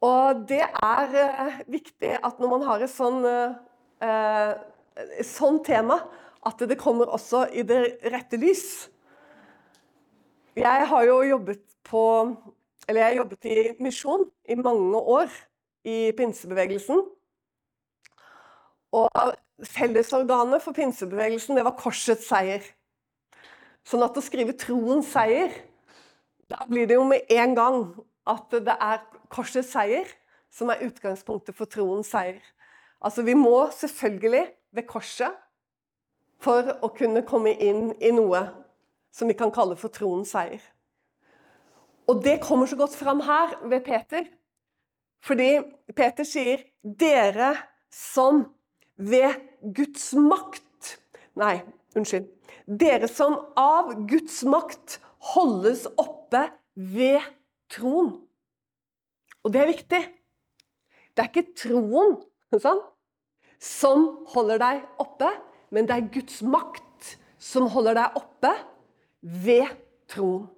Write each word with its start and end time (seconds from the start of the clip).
Og 0.00 0.46
det 0.48 0.62
er 0.64 1.16
eh, 1.20 1.60
viktig 1.68 2.14
at 2.24 2.38
når 2.40 2.52
man 2.54 2.64
har 2.64 2.80
et 2.80 2.92
sånn, 2.92 3.20
eh, 3.26 4.54
sånn 5.28 5.60
tema, 5.66 6.00
at 6.48 6.62
det 6.64 6.78
kommer 6.80 7.12
også 7.12 7.44
i 7.52 7.64
det 7.68 7.98
rette 8.08 8.40
lys. 8.40 8.88
Jeg 10.56 10.86
har 10.88 11.04
jo 11.04 11.20
jobbet 11.22 11.62
på 11.84 12.02
Eller 12.88 13.00
jeg 13.00 13.10
har 13.10 13.18
jobbet 13.20 13.46
i 13.46 13.56
misjon 13.78 14.24
i 14.50 14.56
mange 14.58 14.98
år 14.98 15.28
i 15.86 16.10
pinsebevegelsen. 16.18 17.04
Og 18.98 19.34
fellesorganet 19.62 20.64
for 20.64 20.74
pinsebevegelsen, 20.74 21.54
det 21.54 21.64
var 21.68 21.76
korsets 21.78 22.26
seier. 22.26 22.64
Sånn 23.86 24.02
at 24.02 24.16
å 24.18 24.24
skrive 24.24 24.56
troens 24.58 25.12
seier, 25.12 25.54
da 26.50 26.66
blir 26.66 26.88
det 26.90 26.98
jo 26.98 27.04
med 27.06 27.30
en 27.30 27.54
gang 27.54 27.78
at 28.30 28.56
det 28.66 28.76
er 28.76 29.02
korsets 29.32 29.72
seier 29.74 30.08
som 30.50 30.70
er 30.72 30.82
utgangspunktet 30.86 31.56
for 31.56 31.70
troens 31.70 32.10
seier. 32.10 32.40
Altså 33.00 33.24
vi 33.26 33.34
må 33.38 33.70
selvfølgelig 33.74 34.44
ved 34.76 34.86
korset 34.88 35.36
for 36.40 36.74
å 36.80 36.90
kunne 36.96 37.24
komme 37.26 37.52
inn 37.52 37.90
i 38.00 38.12
noe 38.14 38.42
som 39.12 39.28
vi 39.28 39.36
kan 39.38 39.52
kalle 39.54 39.76
for 39.78 39.92
troens 39.92 40.32
seier. 40.34 40.60
Og 42.10 42.22
det 42.24 42.40
kommer 42.42 42.66
så 42.66 42.78
godt 42.78 42.96
fram 42.98 43.22
her 43.22 43.54
ved 43.70 43.84
Peter. 43.86 44.24
Fordi 45.22 45.60
Peter 45.94 46.24
sier 46.24 46.64
'dere 46.82 47.54
som 47.90 48.46
ved 48.96 49.36
Guds 49.74 50.12
makt' 50.14 50.96
Nei, 51.38 51.60
unnskyld. 51.96 52.26
Dere 52.66 53.08
som 53.08 53.36
av 53.56 53.92
Guds 54.10 54.42
makt 54.44 54.98
holdes 55.34 55.86
oppe 56.00 56.48
ved 56.74 57.22
troen. 57.70 58.14
Og 59.44 59.52
det 59.52 59.62
er 59.62 59.70
viktig. 59.70 60.00
Det 61.14 61.22
er 61.22 61.30
ikke 61.30 61.54
troen 61.58 62.18
sånn, 62.54 62.80
som 63.60 64.06
holder 64.32 64.60
deg 64.62 65.02
oppe, 65.02 65.28
men 65.70 65.86
det 65.88 65.96
er 65.96 66.08
Guds 66.12 66.40
makt 66.42 67.14
som 67.40 67.68
holder 67.72 67.98
deg 67.98 68.18
oppe 68.20 68.52
ved 69.20 69.68
troen. 70.10 70.48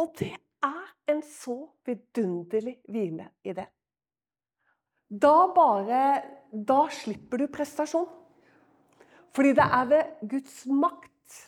Og 0.00 0.14
det 0.18 0.32
er 0.64 1.12
en 1.12 1.22
så 1.26 1.56
vidunderlig 1.86 2.78
hvile 2.88 3.28
i 3.44 3.54
det. 3.56 3.68
Da 5.12 5.52
bare 5.52 6.02
Da 6.52 6.82
slipper 6.92 7.40
du 7.40 7.46
prestasjon. 7.48 8.04
Fordi 9.32 9.54
det 9.56 9.64
er 9.64 9.86
ved 9.88 10.28
Guds 10.28 10.66
makt 10.68 11.38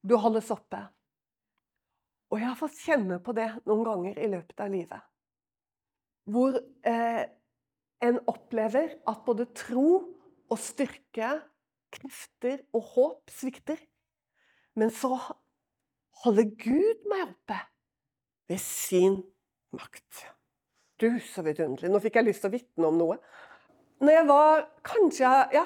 du 0.00 0.14
holdes 0.16 0.48
oppe. 0.50 0.80
Og 2.34 2.40
jeg 2.40 2.48
har 2.50 2.58
fått 2.58 2.80
kjenne 2.82 3.20
på 3.22 3.30
det 3.36 3.46
noen 3.62 3.84
ganger 3.86 4.16
i 4.18 4.28
løpet 4.32 4.62
av 4.64 4.72
livet. 4.72 5.04
Hvor 6.34 6.56
eh, 6.58 7.22
en 8.02 8.18
opplever 8.26 8.96
at 9.06 9.20
både 9.26 9.46
tro 9.54 9.90
og 10.50 10.58
styrke, 10.58 11.28
krefter 11.94 12.64
og 12.74 12.88
håp 12.96 13.30
svikter. 13.30 13.78
Men 14.74 14.90
så 14.90 15.12
holder 16.24 16.50
Gud 16.58 17.06
meg 17.12 17.28
oppe 17.28 17.60
ved 18.50 18.58
sin 18.58 19.20
makt. 19.78 20.24
Du, 20.98 21.12
så 21.22 21.44
vidunderlig. 21.46 21.92
Nå 21.92 22.02
fikk 22.02 22.18
jeg 22.18 22.28
lyst 22.32 22.42
til 22.42 22.50
å 22.50 22.56
vitne 22.56 22.90
om 22.90 22.98
noe. 22.98 23.20
Når 24.02 24.18
jeg 24.18 24.26
var 24.32 24.66
kanskje 24.90 25.30
ja, 25.54 25.64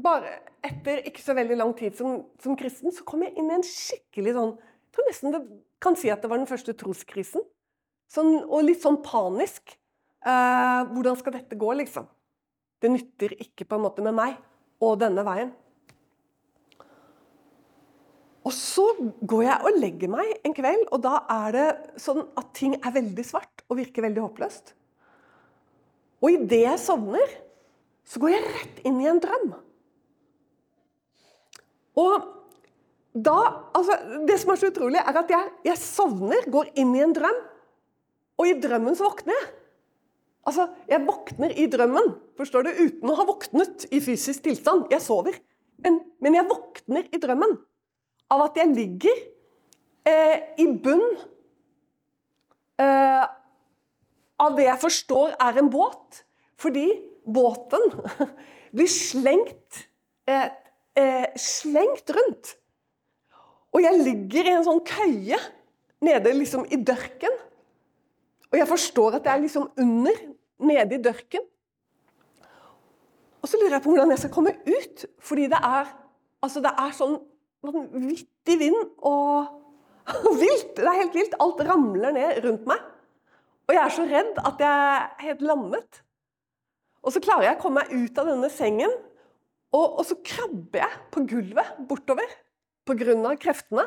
bare 0.00 0.38
etter 0.64 1.04
ikke 1.08 1.20
så 1.20 1.36
veldig 1.36 1.60
lang 1.60 1.76
tid 1.76 2.00
som, 2.00 2.22
som 2.40 2.56
kristen, 2.56 2.96
så 2.96 3.04
kom 3.04 3.28
jeg 3.28 3.36
inn 3.36 3.52
i 3.52 3.58
en 3.58 3.66
skikkelig 3.66 4.38
sånn 4.40 4.56
Jeg 4.56 4.96
tror 4.96 5.10
nesten 5.12 5.34
det 5.34 5.42
kan 5.82 5.96
si 5.98 6.10
at 6.10 6.22
det 6.22 6.30
var 6.30 6.40
den 6.40 6.50
første 6.50 6.74
troskrisen. 6.78 7.44
Sånn, 8.08 8.38
og 8.46 8.64
litt 8.64 8.82
sånn 8.82 9.00
panisk. 9.04 9.74
Eh, 10.24 10.80
hvordan 10.92 11.18
skal 11.20 11.36
dette 11.36 11.58
gå, 11.58 11.72
liksom? 11.80 12.08
Det 12.82 12.90
nytter 12.92 13.34
ikke 13.42 13.66
på 13.68 13.78
en 13.78 13.84
måte 13.84 14.04
med 14.04 14.16
meg 14.16 14.38
og 14.84 14.98
denne 15.02 15.24
veien. 15.26 15.50
Og 18.46 18.54
så 18.54 18.84
går 19.28 19.42
jeg 19.44 19.66
og 19.68 19.78
legger 19.82 20.10
meg 20.12 20.30
en 20.46 20.54
kveld, 20.56 20.86
og 20.94 21.02
da 21.04 21.18
er 21.34 21.56
det 21.56 21.68
sånn 22.00 22.22
at 22.38 22.54
ting 22.56 22.78
er 22.78 22.94
veldig 22.94 23.24
svart 23.26 23.64
og 23.68 23.80
virker 23.80 24.06
veldig 24.06 24.24
håpløst. 24.24 24.72
Og 26.22 26.32
idet 26.32 26.62
jeg 26.64 26.80
sovner, 26.80 27.34
så 28.08 28.22
går 28.22 28.32
jeg 28.32 28.46
rett 28.54 28.80
inn 28.88 29.02
i 29.02 29.10
en 29.10 29.20
drøm. 29.20 29.50
Og 31.98 32.37
da 33.24 33.38
Altså, 33.78 33.94
det 34.26 34.36
som 34.40 34.52
er 34.52 34.60
så 34.60 34.70
utrolig, 34.72 34.98
er 34.98 35.16
at 35.20 35.30
jeg, 35.30 35.50
jeg 35.68 35.78
sovner, 35.80 36.48
går 36.50 36.72
inn 36.80 36.90
i 36.96 37.04
en 37.04 37.14
drøm, 37.14 37.38
og 38.38 38.48
i 38.48 38.56
drømmen 38.58 38.96
så 38.98 39.06
våkner 39.06 39.36
jeg. 39.36 39.46
Altså, 40.48 40.68
jeg 40.88 41.04
våkner 41.04 41.52
i 41.54 41.66
drømmen, 41.70 42.12
forstår 42.38 42.66
du, 42.66 42.70
uten 42.78 43.12
å 43.12 43.16
ha 43.18 43.26
våknet 43.28 43.84
i 43.94 44.00
fysisk 44.02 44.46
tilstand. 44.46 44.86
Jeg 44.92 45.04
sover. 45.04 45.36
Men, 45.84 46.00
men 46.24 46.34
jeg 46.38 46.48
våkner 46.48 47.06
i 47.14 47.20
drømmen 47.22 47.58
av 48.34 48.44
at 48.48 48.56
jeg 48.58 48.72
ligger 48.74 49.20
eh, 50.08 50.38
i 50.58 50.66
bunn 50.82 51.04
eh, 52.82 53.26
av 54.38 54.56
det 54.56 54.66
jeg 54.66 54.82
forstår 54.82 55.36
er 55.44 55.60
en 55.60 55.70
båt. 55.72 56.22
Fordi 56.58 56.86
båten 57.28 57.84
blir 58.76 58.90
slengt, 58.90 59.84
eh, 60.26 60.48
eh, 60.98 61.28
slengt 61.38 62.10
rundt. 62.16 62.56
Og 63.78 63.84
jeg 63.84 64.00
ligger 64.02 64.48
i 64.48 64.52
en 64.56 64.64
sånn 64.66 64.80
køye 64.82 65.36
nede 66.02 66.32
liksom 66.34 66.64
i 66.66 66.80
dørken. 66.82 67.34
Og 68.50 68.56
jeg 68.58 68.66
forstår 68.66 69.18
at 69.20 69.28
jeg 69.28 69.38
er 69.38 69.44
liksom 69.44 69.68
under, 69.78 70.16
nede 70.58 70.96
i 70.96 71.02
dørken. 71.04 71.44
Og 73.38 73.46
så 73.46 73.60
lurer 73.60 73.76
jeg 73.76 73.84
på 73.84 73.92
hvordan 73.92 74.10
jeg 74.10 74.22
skal 74.24 74.32
komme 74.34 74.54
ut, 74.66 75.04
fordi 75.22 75.44
det 75.52 75.60
er, 75.62 75.92
altså 76.42 76.62
det 76.64 76.72
er 76.74 76.96
sånn 76.96 77.14
vanvittig 77.62 78.56
vind 78.64 78.80
og 79.06 79.46
vilt. 80.42 80.74
Det 80.74 80.82
er 80.82 80.98
helt 81.04 81.14
vilt. 81.14 81.38
Alt 81.38 81.62
ramler 81.68 82.18
ned 82.18 82.42
rundt 82.48 82.66
meg. 82.66 82.82
Og 83.68 83.76
jeg 83.76 83.82
er 83.84 83.94
så 83.94 84.08
redd 84.10 84.42
at 84.42 84.66
jeg 84.66 84.90
er 84.96 85.06
helt 85.28 85.46
lammet. 85.46 86.02
Og 87.06 87.14
så 87.14 87.22
klarer 87.22 87.46
jeg 87.46 87.60
å 87.60 87.62
komme 87.62 87.84
meg 87.84 87.94
ut 87.94 88.18
av 88.18 88.26
denne 88.32 88.50
sengen, 88.50 88.90
og, 89.70 90.00
og 90.00 90.04
så 90.08 90.18
krabber 90.24 90.82
jeg 90.82 91.00
på 91.14 91.22
gulvet 91.30 91.82
bortover 91.86 92.26
pga. 92.88 93.36
kreftene. 93.40 93.86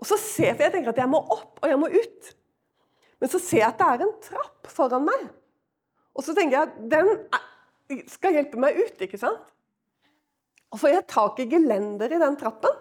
Og 0.00 0.08
så 0.08 0.16
ser 0.20 0.52
jeg, 0.52 0.60
jeg 0.60 0.72
tenker 0.72 0.94
at 0.94 1.00
jeg 1.02 1.12
må 1.12 1.20
opp, 1.20 1.58
og 1.60 1.68
jeg 1.68 1.80
må 1.80 1.90
ut. 1.92 2.34
Men 3.20 3.32
så 3.32 3.40
ser 3.42 3.62
jeg 3.64 3.68
at 3.68 3.80
det 3.80 3.88
er 3.88 4.04
en 4.06 4.14
trapp 4.24 4.70
foran 4.72 5.04
meg. 5.04 5.26
Og 6.16 6.24
så 6.24 6.34
tenker 6.36 6.56
jeg 6.56 6.68
at 6.68 6.78
den 6.90 8.04
skal 8.08 8.36
hjelpe 8.36 8.60
meg 8.60 8.78
ut, 8.80 9.02
ikke 9.04 9.20
sant? 9.20 9.42
Og 10.70 10.78
så 10.78 10.84
får 10.84 10.94
jeg 10.94 11.08
tak 11.10 11.42
i 11.42 11.48
gelender 11.50 12.12
i 12.14 12.20
den 12.22 12.38
trappen. 12.40 12.76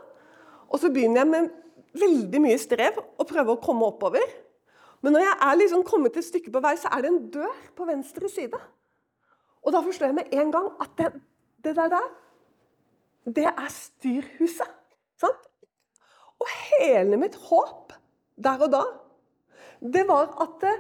Og 0.70 0.80
så 0.80 0.92
begynner 0.94 1.24
jeg 1.24 1.32
med 1.32 1.50
veldig 1.98 2.42
mye 2.44 2.60
strev 2.62 3.00
og 3.02 3.28
prøver 3.28 3.56
å 3.56 3.62
komme 3.64 3.88
oppover. 3.90 4.26
Men 5.02 5.16
når 5.16 5.26
jeg 5.26 5.38
er 5.48 5.60
liksom 5.60 5.86
kommet 5.88 6.18
et 6.20 6.28
stykke 6.28 6.54
på 6.54 6.62
vei, 6.64 6.76
så 6.78 6.92
er 6.94 7.04
det 7.04 7.12
en 7.12 7.22
dør 7.34 7.62
på 7.76 7.88
venstre 7.88 8.30
side. 8.32 8.60
Og 9.66 9.74
da 9.76 9.82
forstår 9.84 10.12
jeg 10.12 10.20
med 10.20 10.36
en 10.40 10.52
gang 10.54 10.70
at 10.80 10.94
det, 11.00 11.10
det 11.66 11.76
der 11.76 11.92
der, 11.92 12.12
det 13.28 13.48
er 13.50 13.72
styrhuset. 13.74 14.79
Sant? 15.20 15.50
Og 16.40 16.52
hele 16.80 17.20
mitt 17.20 17.36
håp 17.50 17.94
der 18.40 18.64
og 18.64 18.72
da, 18.72 18.84
det 19.80 20.06
var 20.08 20.32
at 20.44 20.56
det, 20.64 20.76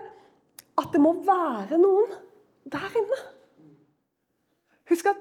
at 0.79 0.93
det 0.93 1.01
må 1.03 1.17
være 1.27 1.79
noen 1.79 2.13
der 2.71 2.99
inne. 2.99 3.19
Husk 4.89 5.11
at 5.11 5.19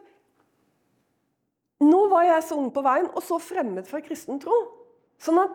nå 1.82 2.04
var 2.10 2.26
jeg 2.26 2.44
så 2.46 2.58
ung 2.58 2.70
på 2.74 2.82
veien 2.82 3.06
og 3.12 3.22
så 3.22 3.38
fremmed 3.42 3.86
for 3.86 4.02
kristen 4.02 4.40
tro. 4.42 4.56
Sånn 5.22 5.38
at 5.42 5.54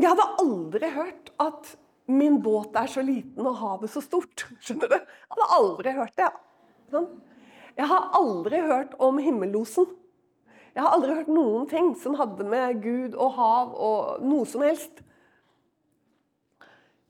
jeg 0.00 0.08
hadde 0.08 0.26
aldri 0.42 0.90
hørt 0.94 1.30
at 1.42 1.74
min 2.10 2.40
båt 2.42 2.74
er 2.78 2.90
så 2.90 3.02
liten 3.04 3.46
og 3.46 3.58
havet 3.60 3.92
så 3.92 4.02
stort. 4.02 4.46
Skjønner 4.64 4.90
du? 4.90 4.96
Jeg 4.96 5.34
hadde 5.34 5.48
aldri 5.58 5.94
hørt 5.98 6.16
det. 6.18 6.30
Sånn. 6.90 7.08
Jeg 7.76 7.86
har 7.90 8.08
aldri 8.18 8.62
hørt 8.66 8.96
om 9.02 9.20
himmellosen. 9.22 9.86
Jeg 10.74 10.84
har 10.84 10.94
aldri 10.94 11.14
hørt 11.16 11.30
noen 11.32 11.66
ting 11.70 11.94
som 11.98 12.14
hadde 12.18 12.46
med 12.46 12.82
Gud 12.84 13.16
og 13.18 13.32
hav 13.38 13.72
og 13.74 14.26
noe 14.26 14.46
som 14.48 14.62
helst. 14.62 15.02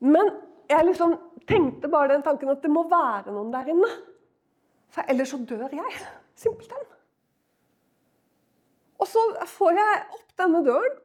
Men 0.01 0.31
jeg 0.71 0.87
liksom 0.87 1.13
tenkte 1.49 1.91
bare 1.91 2.15
den 2.15 2.25
tanken 2.25 2.49
at 2.53 2.63
det 2.63 2.71
må 2.73 2.87
være 2.89 3.33
noen 3.33 3.51
der 3.53 3.69
inne. 3.73 3.89
For 4.91 5.07
ellers 5.11 5.31
så 5.33 5.39
dør 5.47 5.69
jeg. 5.71 6.01
Simpelthen. 6.35 6.89
Og 9.01 9.09
så 9.09 9.21
får 9.49 9.77
jeg 9.77 10.01
opp 10.17 10.33
denne 10.37 10.61
døren, 10.65 10.97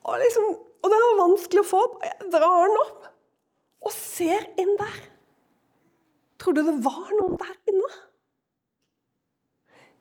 og, 0.00 0.16
liksom, 0.18 0.46
og 0.82 0.90
den 0.90 1.04
er 1.06 1.18
vanskelig 1.20 1.62
å 1.62 1.68
få 1.68 1.80
opp. 1.86 1.98
Jeg 2.02 2.30
drar 2.32 2.64
den 2.64 2.78
opp 2.80 3.08
og 3.86 3.94
ser 3.94 4.46
inn 4.60 4.72
der. 4.80 5.00
Tror 6.40 6.56
du 6.56 6.62
det 6.64 6.78
var 6.84 7.10
noen 7.14 7.36
der 7.40 7.56
inne? 7.70 7.90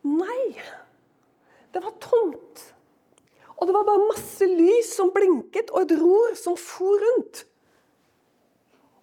Nei. 0.08 0.64
Det 1.74 1.82
var 1.84 1.96
tomt. 2.04 2.64
Og 3.60 3.68
det 3.68 3.76
var 3.76 3.88
bare 3.88 4.08
masse 4.10 4.48
lys 4.48 4.94
som 4.96 5.12
blinket, 5.14 5.72
og 5.74 5.84
et 5.84 5.96
ror 6.00 6.36
som 6.40 6.56
for 6.58 7.02
rundt. 7.04 7.44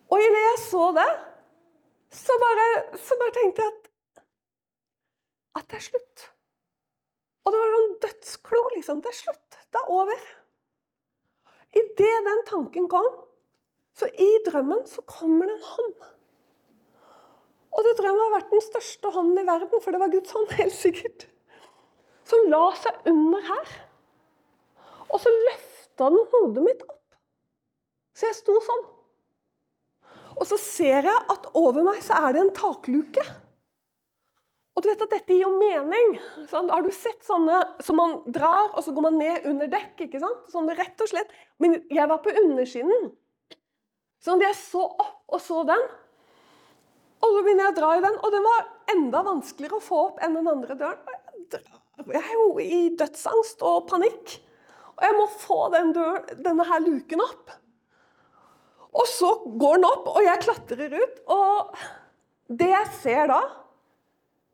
Og 0.08 0.22
idet 0.22 0.44
jeg 0.44 0.62
så 0.64 0.86
det, 0.96 1.10
så 2.14 2.38
bare, 2.40 2.66
så 3.02 3.18
bare 3.20 3.34
tenkte 3.36 3.64
jeg 3.66 3.74
at, 3.74 4.24
at 5.60 5.68
det 5.70 5.80
er 5.80 5.86
slutt. 5.90 6.26
Og 7.44 7.52
det 7.54 7.60
var 7.60 7.74
sånn 7.76 7.94
dødsklo, 8.02 8.62
liksom. 8.74 9.00
Det 9.04 9.12
er 9.12 9.18
slutt. 9.20 9.58
Det 9.70 9.80
er 9.82 9.92
over. 9.94 10.26
Idet 11.76 12.26
den 12.26 12.44
tanken 12.48 12.88
kom, 12.90 13.08
så 13.96 14.08
i 14.08 14.30
drømmen 14.46 14.86
så 14.88 15.04
kommer 15.08 15.48
det 15.48 15.58
en 15.58 15.68
hånd. 15.70 15.96
Og 17.76 17.84
det 17.84 17.96
drømmen 18.00 18.22
har 18.24 18.34
vært 18.38 18.52
den 18.54 18.64
største 18.64 19.12
hånden 19.12 19.42
i 19.42 19.46
verden, 19.46 19.82
for 19.84 19.92
det 19.92 20.00
var 20.00 20.12
Guds 20.12 20.32
hånd, 20.32 20.52
helt 20.60 20.76
sikkert. 20.76 21.26
Som 22.26 22.50
la 22.50 22.64
seg 22.80 23.08
under 23.10 23.44
her. 23.46 23.72
Og 25.06 25.22
så 25.22 25.32
løfta 25.32 26.10
den 26.10 26.28
hodet 26.32 26.64
mitt 26.66 26.84
opp. 26.86 27.02
Så 28.16 28.30
jeg 28.30 28.38
sto 28.40 28.56
sånn. 28.64 28.84
Og 30.36 30.44
så 30.48 30.58
ser 30.60 31.08
jeg 31.08 31.26
at 31.32 31.50
over 31.56 31.84
meg 31.86 32.00
så 32.04 32.18
er 32.26 32.36
det 32.36 32.42
en 32.42 32.54
takluke. 32.56 33.24
Og 34.76 34.84
du 34.84 34.90
vet 34.90 35.04
at 35.06 35.12
dette 35.14 35.32
gir 35.32 35.46
jo 35.46 35.52
mening. 35.56 36.18
Sant? 36.50 36.72
har 36.72 36.84
du 36.84 36.90
sett 36.92 37.22
sånne 37.24 37.62
som 37.84 37.96
man 37.96 38.18
drar, 38.28 38.74
og 38.74 38.82
så 38.84 38.92
går 38.92 39.06
man 39.06 39.16
ned 39.20 39.46
under 39.48 39.70
dekk? 39.72 40.02
ikke 40.04 40.20
sant? 40.20 40.42
Sånn 40.52 40.68
rett 40.76 41.00
og 41.00 41.08
slett. 41.08 41.32
Men 41.62 41.78
jeg 41.88 42.10
var 42.10 42.20
på 42.24 42.34
underskinnen. 42.42 43.08
Sånn 44.20 44.44
jeg 44.44 44.58
så 44.58 44.84
opp 44.84 45.32
og 45.32 45.40
så 45.40 45.62
den. 45.68 45.86
Og 47.24 47.32
så 47.32 47.40
begynner 47.40 47.70
jeg 47.70 47.72
å 47.72 47.78
dra 47.78 47.94
i 47.96 48.04
den, 48.04 48.20
og 48.20 48.34
den 48.34 48.44
var 48.44 48.66
enda 48.92 49.22
vanskeligere 49.24 49.80
å 49.80 49.86
få 49.86 50.02
opp 50.10 50.20
enn 50.24 50.36
den 50.36 50.50
andre 50.50 50.76
døren. 50.76 51.00
Og 51.00 51.56
Jeg 51.56 51.64
er 52.04 52.32
jo 52.34 52.48
i 52.60 52.88
dødsangst 52.98 53.62
og 53.66 53.86
panikk. 53.90 54.36
Og 54.96 55.04
jeg 55.04 55.16
må 55.16 55.26
få 55.40 55.60
den 55.74 55.92
døren, 55.96 56.42
denne 56.44 56.64
her 56.68 56.82
luken 56.84 57.22
opp. 57.24 57.52
Og 58.96 59.08
så 59.10 59.28
går 59.44 59.76
den 59.76 59.88
opp, 59.88 60.08
og 60.14 60.24
jeg 60.24 60.42
klatrer 60.44 60.96
ut. 60.96 61.22
Og 61.32 61.76
det 62.48 62.70
jeg 62.70 62.92
ser 63.02 63.32
da, 63.32 63.40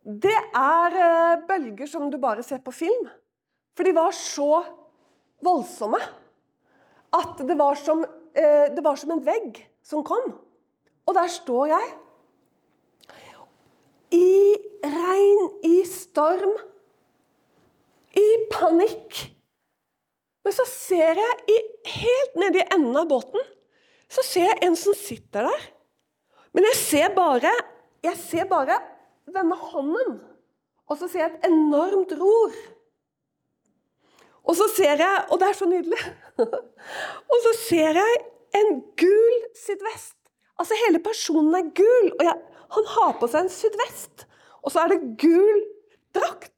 det 0.03 0.35
er 0.35 0.97
eh, 0.99 1.43
bølger 1.47 1.87
som 1.87 2.09
du 2.11 2.19
bare 2.23 2.43
ser 2.43 2.63
på 2.65 2.75
film. 2.75 3.07
For 3.77 3.87
de 3.87 3.95
var 3.95 4.11
så 4.17 4.65
voldsomme 5.43 6.01
at 7.13 7.43
det 7.47 7.57
var 7.59 7.79
som, 7.79 8.03
eh, 8.35 8.67
det 8.75 8.83
var 8.85 8.99
som 8.99 9.13
en 9.15 9.23
vegg 9.23 9.61
som 9.85 10.03
kom. 10.05 10.33
Og 11.07 11.15
der 11.15 11.31
står 11.31 11.71
jeg. 11.71 11.93
I 14.13 14.57
regn, 14.85 15.47
i 15.65 15.77
storm, 15.89 16.53
i 18.19 18.29
panikk. 18.53 19.25
Men 20.43 20.55
så 20.57 20.67
ser 20.69 21.19
jeg 21.23 21.35
i, 21.55 21.59
helt 21.97 22.39
nedi 22.41 22.65
enden 22.67 22.97
av 22.99 23.09
båten 23.11 23.43
så 24.13 24.25
ser 24.27 24.51
jeg 24.51 24.61
en 24.67 24.77
som 24.77 24.97
sitter 24.97 25.49
der. 25.49 25.65
Men 26.53 26.67
jeg 26.69 26.79
ser 26.83 27.15
bare, 27.17 27.53
jeg 28.05 28.19
ser 28.21 28.49
bare 28.51 28.77
denne 29.33 29.57
hånden. 29.57 30.19
Og 30.91 30.99
så 31.01 31.09
ser 31.09 31.25
jeg 31.25 31.33
et 31.33 31.47
enormt 31.49 32.13
ror. 32.21 32.57
Og 34.43 34.57
så 34.59 34.67
ser 34.75 34.99
jeg 34.99 35.27
Og 35.31 35.39
det 35.41 35.49
er 35.49 35.57
så 35.57 35.69
nydelig. 35.71 36.01
og 37.33 37.37
så 37.47 37.53
ser 37.63 38.01
jeg 38.01 38.19
en 38.59 38.81
gul 39.01 39.37
sydvest. 39.57 40.19
Altså 40.61 40.77
hele 40.85 41.01
personen 41.01 41.55
er 41.57 41.71
gul. 41.73 42.11
Og 42.19 42.25
jeg, 42.27 42.37
han 42.77 42.91
har 42.97 43.15
på 43.21 43.31
seg 43.31 43.47
en 43.47 43.55
sydvest. 43.55 44.27
Og 44.61 44.75
så 44.75 44.83
er 44.83 44.93
det 44.93 45.15
gul 45.23 45.63
drakt. 46.15 46.53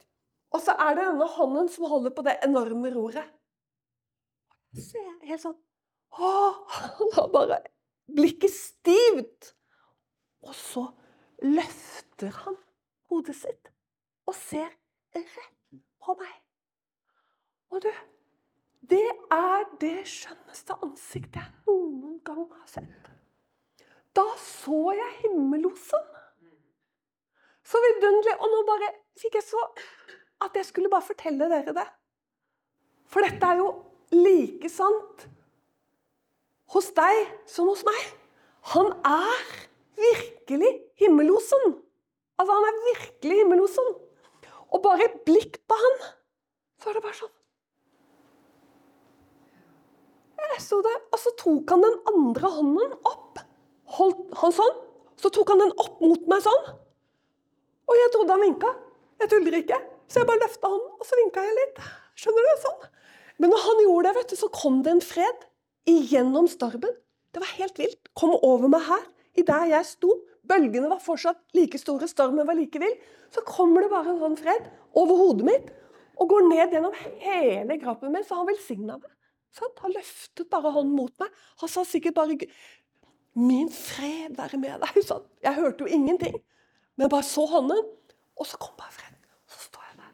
Og 0.54 0.62
så 0.62 0.74
er 0.78 0.94
det 0.94 1.06
denne 1.08 1.26
hånden 1.36 1.68
som 1.72 1.88
holder 1.90 2.14
på 2.14 2.22
det 2.26 2.36
enorme 2.46 2.92
roret. 2.94 3.26
Så 4.74 4.98
jeg 4.98 5.30
helt 5.30 5.42
sånn 5.42 5.58
Åh, 6.14 6.58
Han 6.98 7.12
har 7.16 7.30
bare 7.34 7.60
blikket 8.14 8.52
stivt. 8.54 9.54
Og 10.44 10.54
så 10.54 10.84
løfter 11.42 12.34
han 12.44 12.56
hodet 13.10 13.36
sitt 13.38 13.70
og 14.28 14.36
ser 14.36 14.70
rett 15.14 15.78
på 16.04 16.14
meg. 16.20 16.34
Og 17.74 17.82
du, 17.84 17.90
det 18.90 19.06
er 19.34 19.64
det 19.80 20.04
skjønneste 20.08 20.76
ansiktet 20.86 21.40
jeg 21.40 21.64
noen 21.66 22.20
gang 22.24 22.44
har 22.46 22.68
sett. 22.70 23.10
Da 24.14 24.24
så 24.38 24.92
jeg 24.94 25.16
himmelosen. 25.24 26.10
Så 27.64 27.80
vidunderlig. 27.82 28.36
Og 28.38 28.52
nå 28.52 28.60
bare 28.68 28.92
fikk 29.18 29.40
jeg 29.40 29.46
så 29.48 29.62
at 30.44 30.56
jeg 30.58 30.68
skulle 30.68 30.90
bare 30.92 31.06
fortelle 31.06 31.48
dere 31.50 31.74
det. 31.76 31.86
For 33.10 33.24
dette 33.24 33.46
er 33.46 33.60
jo 33.60 33.68
like 34.14 34.68
sant 34.72 35.28
hos 36.74 36.90
deg 36.96 37.20
som 37.50 37.68
hos 37.70 37.84
meg. 37.86 38.02
Han 38.74 38.90
er 39.06 39.44
virkelig 39.98 40.72
himmelosen. 41.00 41.78
Altså, 42.38 42.52
han 42.56 42.68
er 42.68 42.82
virkelig 42.88 43.38
himmelosen. 43.42 43.94
Og 44.74 44.82
bare 44.82 45.06
et 45.06 45.20
blikk 45.26 45.60
på 45.68 45.78
han, 45.78 45.98
så 46.82 46.90
er 46.90 46.98
det 46.98 47.04
bare 47.04 47.18
sånn 47.20 47.34
Jeg 50.44 50.62
så 50.62 50.76
det, 50.84 50.94
og 51.10 51.18
så 51.18 51.30
tok 51.40 51.70
han 51.72 51.82
den 51.82 51.94
andre 52.10 52.50
hånden 52.56 52.92
opp. 53.08 53.40
Holdt 53.96 54.34
han 54.38 54.52
sånn. 54.54 54.76
Så 55.18 55.30
tok 55.34 55.50
han 55.50 55.62
den 55.62 55.72
opp 55.82 56.02
mot 56.02 56.28
meg 56.30 56.42
sånn. 56.44 56.68
Og 57.88 57.98
jeg 57.98 58.12
trodde 58.14 58.36
han 58.36 58.44
vinka. 58.44 58.70
Jeg 59.22 59.30
tuller 59.32 59.56
ikke. 59.58 59.78
Så 60.08 60.20
jeg 60.20 60.28
bare 60.28 60.42
løfta 60.42 60.70
hånden, 60.70 60.92
og 61.00 61.08
så 61.08 61.18
vinka 61.20 61.44
jeg 61.44 61.56
litt. 61.60 61.80
Skjønner 62.20 62.46
du? 62.46 62.52
Sånn. 62.64 62.84
Men 63.42 63.50
når 63.50 63.64
han 63.64 63.82
gjorde 63.86 64.06
det, 64.08 64.14
vet 64.18 64.34
du, 64.34 64.36
så 64.38 64.50
kom 64.54 64.82
det 64.84 64.92
en 64.94 65.02
fred 65.04 65.48
igjennom 65.90 66.46
stormen. 66.50 66.94
Det 67.34 67.42
var 67.42 67.56
helt 67.58 67.80
vilt. 67.80 68.12
Kom 68.18 68.36
over 68.36 68.70
meg 68.70 68.84
her, 68.86 69.08
i 69.34 69.42
der 69.46 69.66
jeg 69.72 69.88
sto. 69.88 70.12
Bølgene 70.46 70.90
var 70.90 71.00
fortsatt 71.02 71.40
like 71.56 71.80
store, 71.80 72.06
stormen 72.10 72.46
var 72.46 72.58
like 72.58 72.78
vill. 72.78 72.94
Så 73.34 73.42
kommer 73.48 73.82
det 73.82 73.90
bare 73.90 74.12
en 74.12 74.20
sånn 74.20 74.38
fred 74.38 74.68
over 74.94 75.18
hodet 75.18 75.48
mitt 75.48 75.72
og 76.14 76.30
går 76.30 76.44
ned 76.46 76.74
gjennom 76.76 76.94
hele 77.24 77.78
kroppen 77.82 78.12
min. 78.14 78.24
Så 78.26 78.38
han 78.38 78.48
velsigna 78.48 78.98
meg. 79.00 79.10
Sånn? 79.54 79.74
han 79.82 79.94
løftet 79.94 80.50
bare 80.50 80.72
hånden 80.74 80.96
mot 80.98 81.14
meg. 81.22 81.30
Han 81.62 81.70
sa 81.70 81.84
sikkert 81.86 82.16
bare 82.18 82.38
'Min 83.34 83.68
fred 83.68 84.36
være 84.36 84.58
med 84.58 84.80
deg'. 84.80 85.02
Sånn. 85.10 85.24
Jeg 85.42 85.54
hørte 85.54 85.84
jo 85.84 85.90
ingenting, 85.90 86.36
men 86.96 87.10
bare 87.10 87.26
så 87.26 87.46
hånden. 87.50 87.82
Og 88.38 88.46
så 88.46 88.58
kom 88.58 88.74
bare 88.78 88.94
fred. 88.94 89.14
Så 89.46 89.58
står 89.66 89.82
jeg 89.90 89.98
der. 89.98 90.12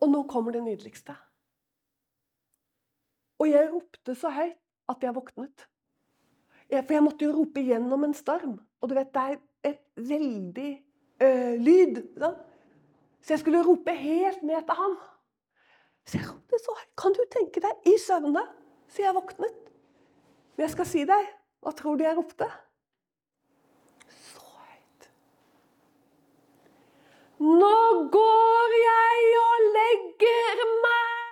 Og 0.00 0.10
nå 0.12 0.22
kommer 0.30 0.54
det 0.54 0.62
nydeligste. 0.62 1.14
Og 3.38 3.50
jeg 3.50 3.70
ropte 3.72 4.14
så 4.18 4.30
høyt 4.34 4.58
at 4.88 5.04
jeg 5.04 5.14
våknet. 5.14 5.66
For 6.68 6.94
jeg 6.94 7.04
måtte 7.04 7.24
jo 7.24 7.36
rope 7.36 7.62
gjennom 7.64 8.04
en 8.04 8.16
storm. 8.16 8.58
Og 8.80 8.90
du 8.90 8.94
vet, 8.98 9.12
det 9.14 9.22
er 9.22 9.38
et 9.72 9.80
veldig 9.96 10.70
ø, 11.22 11.30
lyd. 11.62 12.02
Da. 12.20 12.32
Så 13.22 13.34
jeg 13.34 13.42
skulle 13.42 13.64
rope 13.66 13.94
helt 13.94 14.42
ned 14.42 14.62
til 14.66 14.78
han. 14.78 14.96
Så 16.06 16.18
jeg 16.18 16.28
ropte 16.28 16.60
så 16.62 16.76
høyt. 16.78 16.92
Kan 16.98 17.16
du 17.16 17.22
tenke 17.32 17.62
deg, 17.64 17.82
i 17.88 17.96
søvne, 18.00 18.44
så 18.88 19.02
jeg 19.02 19.16
våknet. 19.16 19.58
Men 20.56 20.66
jeg 20.66 20.74
skal 20.74 20.88
si 20.90 21.04
deg, 21.08 21.28
hva 21.64 21.72
tror 21.76 21.98
du 21.98 22.04
jeg 22.06 22.16
ropte? 22.18 22.48
Så 24.08 24.44
høyt. 24.44 25.10
Nå 27.38 27.74
går 28.10 28.72
jeg 28.74 29.26
og 29.38 29.66
legger 29.74 30.62
meg. 30.82 31.28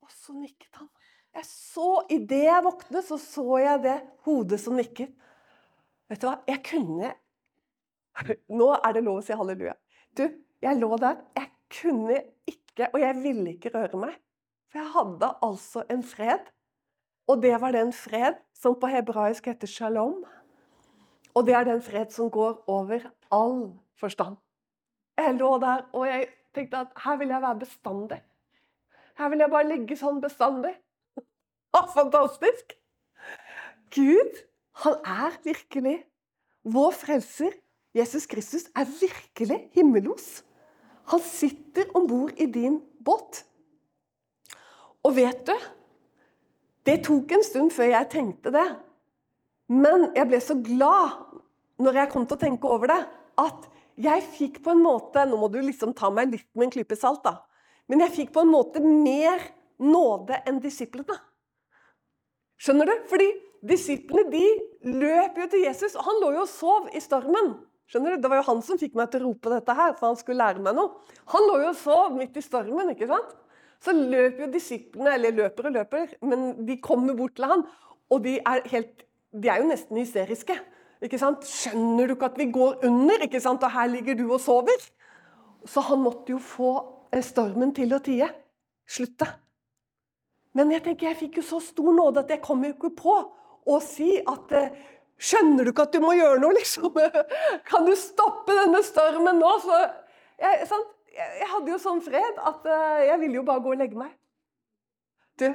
Og 0.00 0.12
så 0.12 0.32
nikket 0.32 0.80
han. 0.80 0.88
Jeg 1.36 1.44
så, 1.44 1.90
Idet 2.08 2.44
jeg 2.46 2.64
våknet, 2.64 3.04
så 3.04 3.18
så 3.20 3.58
jeg 3.60 3.82
det 3.84 3.96
hodet 4.24 4.60
som 4.62 4.78
nikket. 4.80 5.12
Vet 6.08 6.22
du 6.22 6.28
hva? 6.30 6.38
Jeg 6.48 6.62
kunne 6.64 7.12
Nå 8.58 8.70
er 8.78 8.96
det 8.96 9.02
lov 9.04 9.20
å 9.20 9.24
si 9.26 9.36
halleluja. 9.36 9.74
Du, 10.16 10.24
jeg 10.64 10.80
lå 10.80 10.96
der. 11.02 11.20
Jeg 11.36 11.50
kunne 11.82 12.22
ikke, 12.48 12.88
og 12.94 13.00
jeg 13.02 13.18
ville 13.20 13.52
ikke 13.52 13.74
røre 13.74 14.00
meg. 14.06 14.16
For 14.70 14.80
jeg 14.80 14.92
hadde 14.94 15.32
altså 15.44 15.84
en 15.92 16.06
fred. 16.06 16.48
Og 17.28 17.42
det 17.42 17.52
var 17.60 17.76
den 17.76 17.92
fred 17.92 18.40
som 18.56 18.78
på 18.80 18.88
hebraisk 18.88 19.50
heter 19.50 19.68
shalom. 19.68 20.22
Og 21.36 21.44
det 21.46 21.54
er 21.54 21.66
den 21.68 21.82
fred 21.84 22.10
som 22.14 22.30
går 22.32 22.64
over 22.66 23.04
all 23.32 23.74
forstand. 24.00 24.38
Jeg 25.18 25.34
lå 25.36 25.58
der, 25.60 25.84
og 25.92 26.06
jeg 26.08 26.26
tenkte 26.54 26.80
at 26.86 26.96
her 27.04 27.16
vil 27.20 27.28
jeg 27.28 27.42
være 27.42 27.58
bestandig. 27.58 28.22
Her 29.18 29.28
vil 29.28 29.44
jeg 29.44 29.52
bare 29.52 29.68
ligge 29.68 29.96
sånn 29.96 30.20
bestandig. 30.20 30.72
Ah, 31.76 31.88
fantastisk! 31.92 32.72
Gud, 33.92 34.38
han 34.80 34.96
er 35.04 35.36
virkelig 35.44 35.98
vår 36.64 36.96
frelser. 36.96 37.52
Jesus 37.96 38.26
Kristus 38.28 38.66
er 38.76 38.88
virkelig 38.88 39.58
himmelos. 39.76 40.44
Han 41.12 41.20
sitter 41.20 41.92
om 41.94 42.08
bord 42.08 42.32
i 42.40 42.48
din 42.52 42.80
båt. 43.04 43.44
Og 45.04 45.16
vet 45.16 45.46
du 45.46 45.54
Det 46.86 47.00
tok 47.04 47.32
en 47.32 47.42
stund 47.42 47.70
før 47.74 47.88
jeg 47.90 48.08
tenkte 48.10 48.52
det. 48.54 48.66
Men 49.72 50.10
jeg 50.14 50.30
ble 50.30 50.40
så 50.42 50.56
glad 50.62 51.16
når 51.82 52.00
jeg 52.00 52.12
kom 52.12 52.26
til 52.26 52.38
å 52.38 52.40
tenke 52.40 52.70
over 52.70 52.92
det, 52.92 53.00
at 53.40 53.66
jeg 54.00 54.24
fikk 54.36 54.60
på 54.64 54.72
en 54.72 54.82
måte 54.84 55.24
Nå 55.28 55.38
må 55.40 55.48
du 55.52 55.58
liksom 55.64 55.94
ta 55.96 56.10
meg 56.12 56.32
litt 56.32 56.48
med 56.56 56.68
en 56.68 56.74
klype 56.74 56.96
salt, 56.98 57.24
da. 57.24 57.40
Men 57.88 58.02
jeg 58.04 58.14
fikk 58.16 58.34
på 58.34 58.44
en 58.44 58.52
måte 58.52 58.82
mer 58.82 59.42
nåde 59.82 60.40
enn 60.48 60.60
disiplene. 60.62 61.16
Skjønner 62.60 62.88
du? 62.88 62.94
Fordi 63.10 63.28
disiplene 63.66 64.30
de 64.32 64.44
løp 64.96 65.38
jo 65.40 65.48
til 65.52 65.64
Jesus, 65.66 65.96
og 65.96 66.06
han 66.08 66.20
lå 66.22 66.32
jo 66.36 66.44
og 66.44 66.50
sov 66.50 66.90
i 66.96 67.02
stormen. 67.04 67.54
Skjønner 67.90 68.16
du? 68.16 68.22
Det 68.22 68.30
var 68.32 68.40
jo 68.40 68.48
han 68.48 68.62
som 68.66 68.80
fikk 68.80 68.96
meg 68.98 69.10
til 69.12 69.22
å 69.22 69.30
rope 69.30 69.52
dette 69.52 69.76
her, 69.78 69.94
for 69.98 70.10
han 70.10 70.20
skulle 70.20 70.42
lære 70.42 70.62
meg 70.64 70.76
noe. 70.78 70.96
Han 71.34 71.48
lå 71.50 71.60
jo 71.62 71.72
og 71.72 71.80
sov 71.80 72.16
midt 72.16 72.38
i 72.38 72.44
stormen, 72.44 72.94
ikke 72.94 73.10
sant? 73.10 73.34
Så 73.84 73.92
løper 73.94 74.46
jo 74.46 74.52
disiplene, 74.54 75.14
eller 75.14 75.36
løper 75.36 75.68
og 75.68 75.76
løper, 75.76 76.16
men 76.26 76.48
de 76.66 76.78
kommer 76.82 77.16
bort 77.18 77.36
til 77.36 77.46
han, 77.50 77.66
og 78.10 78.22
de 78.24 78.38
er, 78.40 78.64
helt, 78.72 79.05
de 79.42 79.50
er 79.52 79.60
jo 79.60 79.68
nesten 79.68 80.00
hysteriske. 80.00 80.56
Ikke 81.04 81.20
sant? 81.20 81.44
Skjønner 81.44 82.08
du 82.08 82.14
ikke 82.16 82.30
at 82.30 82.38
vi 82.40 82.48
går 82.52 82.84
under, 82.88 83.24
ikke 83.26 83.40
sant? 83.42 83.64
og 83.64 83.72
her 83.72 83.90
ligger 83.92 84.16
du 84.18 84.26
og 84.30 84.40
sover? 84.40 84.86
Så 85.66 85.82
han 85.84 86.00
måtte 86.00 86.32
jo 86.32 86.40
få 86.40 86.72
stormen 87.24 87.74
til 87.76 87.92
å 87.96 88.00
tie. 88.04 88.28
Slutte. 88.88 89.28
Men 90.56 90.70
jeg 90.72 90.84
tenker, 90.86 91.10
jeg 91.10 91.20
fikk 91.20 91.40
jo 91.40 91.46
så 91.46 91.60
stor 91.60 91.92
nåde 91.92 92.22
at 92.22 92.30
jeg 92.32 92.44
kom 92.44 92.62
jo 92.64 92.72
ikke 92.72 92.94
på 92.96 93.16
å 93.66 93.80
si 93.84 94.16
at 94.22 94.60
Skjønner 95.16 95.64
du 95.64 95.70
ikke 95.70 95.86
at 95.86 95.94
du 95.96 96.02
må 96.04 96.10
gjøre 96.12 96.42
noe, 96.42 96.52
liksom? 96.58 96.92
Kan 97.70 97.86
du 97.88 97.94
stoppe 97.96 98.52
denne 98.52 98.82
stormen 98.84 99.38
nå? 99.40 99.52
Så 99.64 99.78
jeg, 100.36 100.66
sant? 100.68 100.90
jeg 101.16 101.48
hadde 101.48 101.72
jo 101.72 101.78
sånn 101.80 102.02
fred 102.04 102.42
at 102.44 102.68
jeg 103.08 103.16
ville 103.22 103.38
jo 103.38 103.46
bare 103.46 103.62
gå 103.64 103.72
og 103.72 103.80
legge 103.80 103.96
meg. 103.96 104.10
Du, 105.40 105.46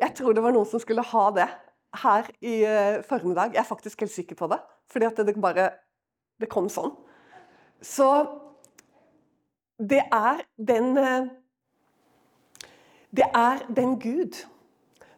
jeg 0.00 0.16
tror 0.16 0.32
det 0.32 0.44
var 0.44 0.56
noen 0.56 0.68
som 0.70 0.80
skulle 0.80 1.04
ha 1.04 1.26
det 1.36 1.48
her 2.02 2.28
i 2.40 2.54
formiddag. 3.08 3.54
Jeg 3.54 3.60
er 3.60 3.68
faktisk 3.68 4.00
helt 4.00 4.12
sikker 4.12 4.36
på 4.36 4.48
det. 4.52 4.60
Fordi 4.90 5.06
at 5.06 5.16
det 5.16 5.40
bare 5.40 5.70
Det 6.40 6.50
kom 6.52 6.68
sånn. 6.68 6.92
Så 7.80 8.08
det 9.80 10.02
er 10.12 10.42
den 10.58 10.94
Det 13.16 13.24
er 13.34 13.64
den 13.72 13.98
Gud 14.00 14.36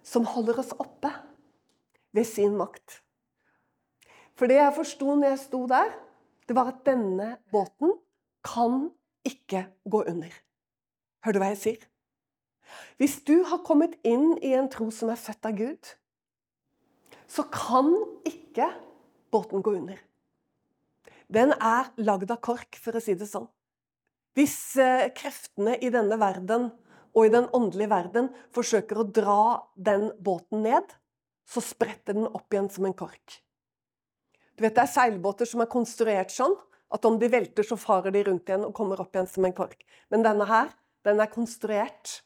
som 0.03 0.25
holder 0.25 0.59
oss 0.59 0.73
oppe 0.79 1.11
ved 2.13 2.25
sin 2.25 2.57
makt. 2.57 3.03
For 4.39 4.47
det 4.47 4.61
jeg 4.61 4.77
forsto 4.77 5.15
når 5.15 5.35
jeg 5.35 5.39
sto 5.39 5.67
der, 5.67 5.91
det 6.49 6.57
var 6.57 6.71
at 6.71 6.85
denne 6.87 7.37
båten 7.53 7.93
kan 8.47 8.91
ikke 9.27 9.67
gå 9.91 10.03
under. 10.07 10.33
Hører 11.25 11.37
du 11.37 11.43
hva 11.43 11.51
jeg 11.53 11.61
sier? 11.61 11.87
Hvis 12.97 13.19
du 13.27 13.43
har 13.49 13.65
kommet 13.67 13.97
inn 14.07 14.37
i 14.45 14.55
en 14.57 14.69
tro 14.71 14.89
som 14.95 15.11
er 15.13 15.21
født 15.21 15.49
av 15.49 15.57
Gud, 15.59 15.91
så 17.29 17.45
kan 17.53 17.91
ikke 18.29 18.71
båten 19.33 19.63
gå 19.65 19.77
under. 19.79 19.99
Den 21.29 21.53
er 21.53 21.91
lagd 22.01 22.31
av 22.33 22.41
kork, 22.41 22.79
for 22.81 22.97
å 22.97 23.03
si 23.05 23.15
det 23.19 23.29
sånn. 23.29 23.49
Hvis 24.39 24.79
kreftene 25.19 25.75
i 25.83 25.91
denne 25.93 26.17
verden 26.21 26.71
og 27.13 27.27
i 27.27 27.33
den 27.33 27.49
åndelige 27.57 27.91
verden 27.91 28.31
forsøker 28.55 29.01
å 29.01 29.09
dra 29.13 29.43
den 29.75 30.09
båten 30.25 30.63
ned, 30.65 30.87
så 31.49 31.61
spretter 31.65 32.17
den 32.17 32.29
opp 32.29 32.53
igjen 32.53 32.69
som 32.73 32.87
en 32.89 32.97
kork. 32.97 33.41
Du 34.57 34.65
vet, 34.65 34.75
Det 34.75 34.83
er 34.83 34.93
seilbåter 34.93 35.47
som 35.47 35.61
er 35.63 35.71
konstruert 35.71 36.33
sånn 36.35 36.57
at 36.91 37.05
om 37.05 37.19
de 37.19 37.29
velter, 37.29 37.63
så 37.63 37.77
farer 37.77 38.11
de 38.11 38.25
rundt 38.25 38.49
igjen 38.49 38.65
og 38.67 38.75
kommer 38.75 39.01
opp 39.01 39.15
igjen 39.15 39.29
som 39.29 39.45
en 39.45 39.55
kork. 39.57 39.85
Men 40.11 40.25
denne 40.25 40.47
her, 40.49 40.73
den 41.05 41.21
er 41.21 41.31
konstruert 41.31 42.23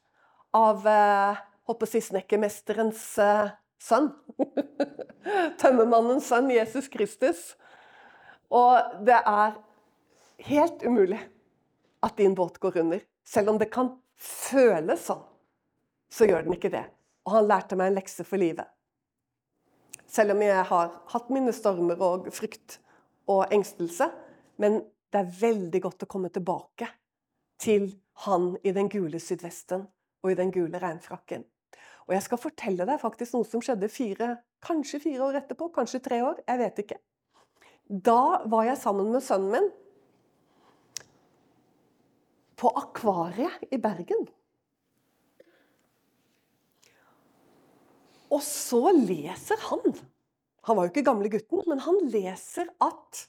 av 0.55 0.87
eh, 0.87 1.41
håper 1.69 1.91
jeg, 1.91 2.07
snekkermesterens 2.09 3.03
eh, 3.23 3.53
sønn. 3.83 4.11
Tømmermannens 5.61 6.29
sønn, 6.31 6.51
Jesus 6.53 6.89
Kristus. 6.93 7.53
Og 8.53 9.05
det 9.07 9.19
er 9.19 9.57
helt 10.49 10.85
umulig 10.87 11.21
at 12.03 12.17
din 12.19 12.37
båt 12.39 12.59
går 12.63 12.81
under. 12.83 13.03
Selv 13.25 13.53
om 13.53 13.59
det 13.59 13.71
kan 13.73 13.95
føles 14.19 15.07
sånn, 15.09 15.23
så 16.13 16.29
gjør 16.29 16.47
den 16.47 16.57
ikke 16.59 16.73
det. 16.73 16.85
Og 17.27 17.37
han 17.37 17.49
lærte 17.49 17.79
meg 17.79 17.91
en 17.91 17.99
lekse 18.01 18.27
for 18.27 18.41
livet. 18.43 18.67
Selv 20.13 20.35
om 20.35 20.43
jeg 20.45 20.65
har 20.69 20.91
hatt 21.15 21.31
mine 21.33 21.55
stormer 21.57 22.01
og 22.05 22.29
frykt 22.35 22.81
og 23.31 23.47
engstelse. 23.55 24.11
Men 24.61 24.83
det 25.13 25.23
er 25.23 25.33
veldig 25.41 25.81
godt 25.85 26.05
å 26.05 26.11
komme 26.11 26.31
tilbake 26.33 26.89
til 27.63 27.89
han 28.27 28.53
i 28.65 28.75
den 28.75 28.91
gule 28.93 29.21
sydvesten 29.23 29.87
og 30.23 30.33
i 30.33 30.39
den 30.39 30.53
gule 30.55 30.81
regnfrakken. 30.83 31.45
Og 32.09 32.15
jeg 32.17 32.25
skal 32.27 32.41
fortelle 32.41 32.87
deg 32.89 33.01
faktisk 33.01 33.37
noe 33.37 33.47
som 33.47 33.63
skjedde 33.63 33.91
fire, 33.93 34.35
kanskje 34.65 35.01
fire 35.05 35.29
år 35.29 35.41
etterpå, 35.43 35.71
kanskje 35.75 36.03
tre 36.03 36.21
år. 36.27 36.43
Jeg 36.49 36.61
vet 36.63 36.83
ikke. 36.83 36.99
Da 37.93 38.43
var 38.51 38.67
jeg 38.67 38.81
sammen 38.81 39.11
med 39.13 39.25
sønnen 39.25 39.55
min 39.55 39.71
på 42.63 42.71
Akvariet 42.79 43.75
i 43.75 43.79
Bergen. 43.83 44.29
Og 48.33 48.41
så 48.47 48.93
leser 48.95 49.61
han 49.69 49.83
Han 50.63 50.79
var 50.79 50.87
jo 50.87 50.93
ikke 50.93 51.03
gamle 51.09 51.29
gutten, 51.29 51.65
men 51.67 51.81
han 51.83 51.97
leser 52.07 52.69
at 52.81 53.25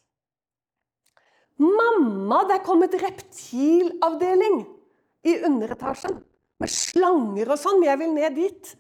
Mamma, 1.57 2.43
det 2.49 2.59
er 2.59 2.65
kommet 2.65 2.95
reptilavdeling 3.01 4.63
i 5.29 5.33
underetasjen. 5.45 6.19
Med 6.62 6.69
slanger 6.69 7.50
og 7.53 7.60
sånn. 7.60 7.79
men 7.79 7.89
Jeg 7.89 8.00
vil 8.00 8.13
ned 8.13 8.36
dit. 8.36 8.75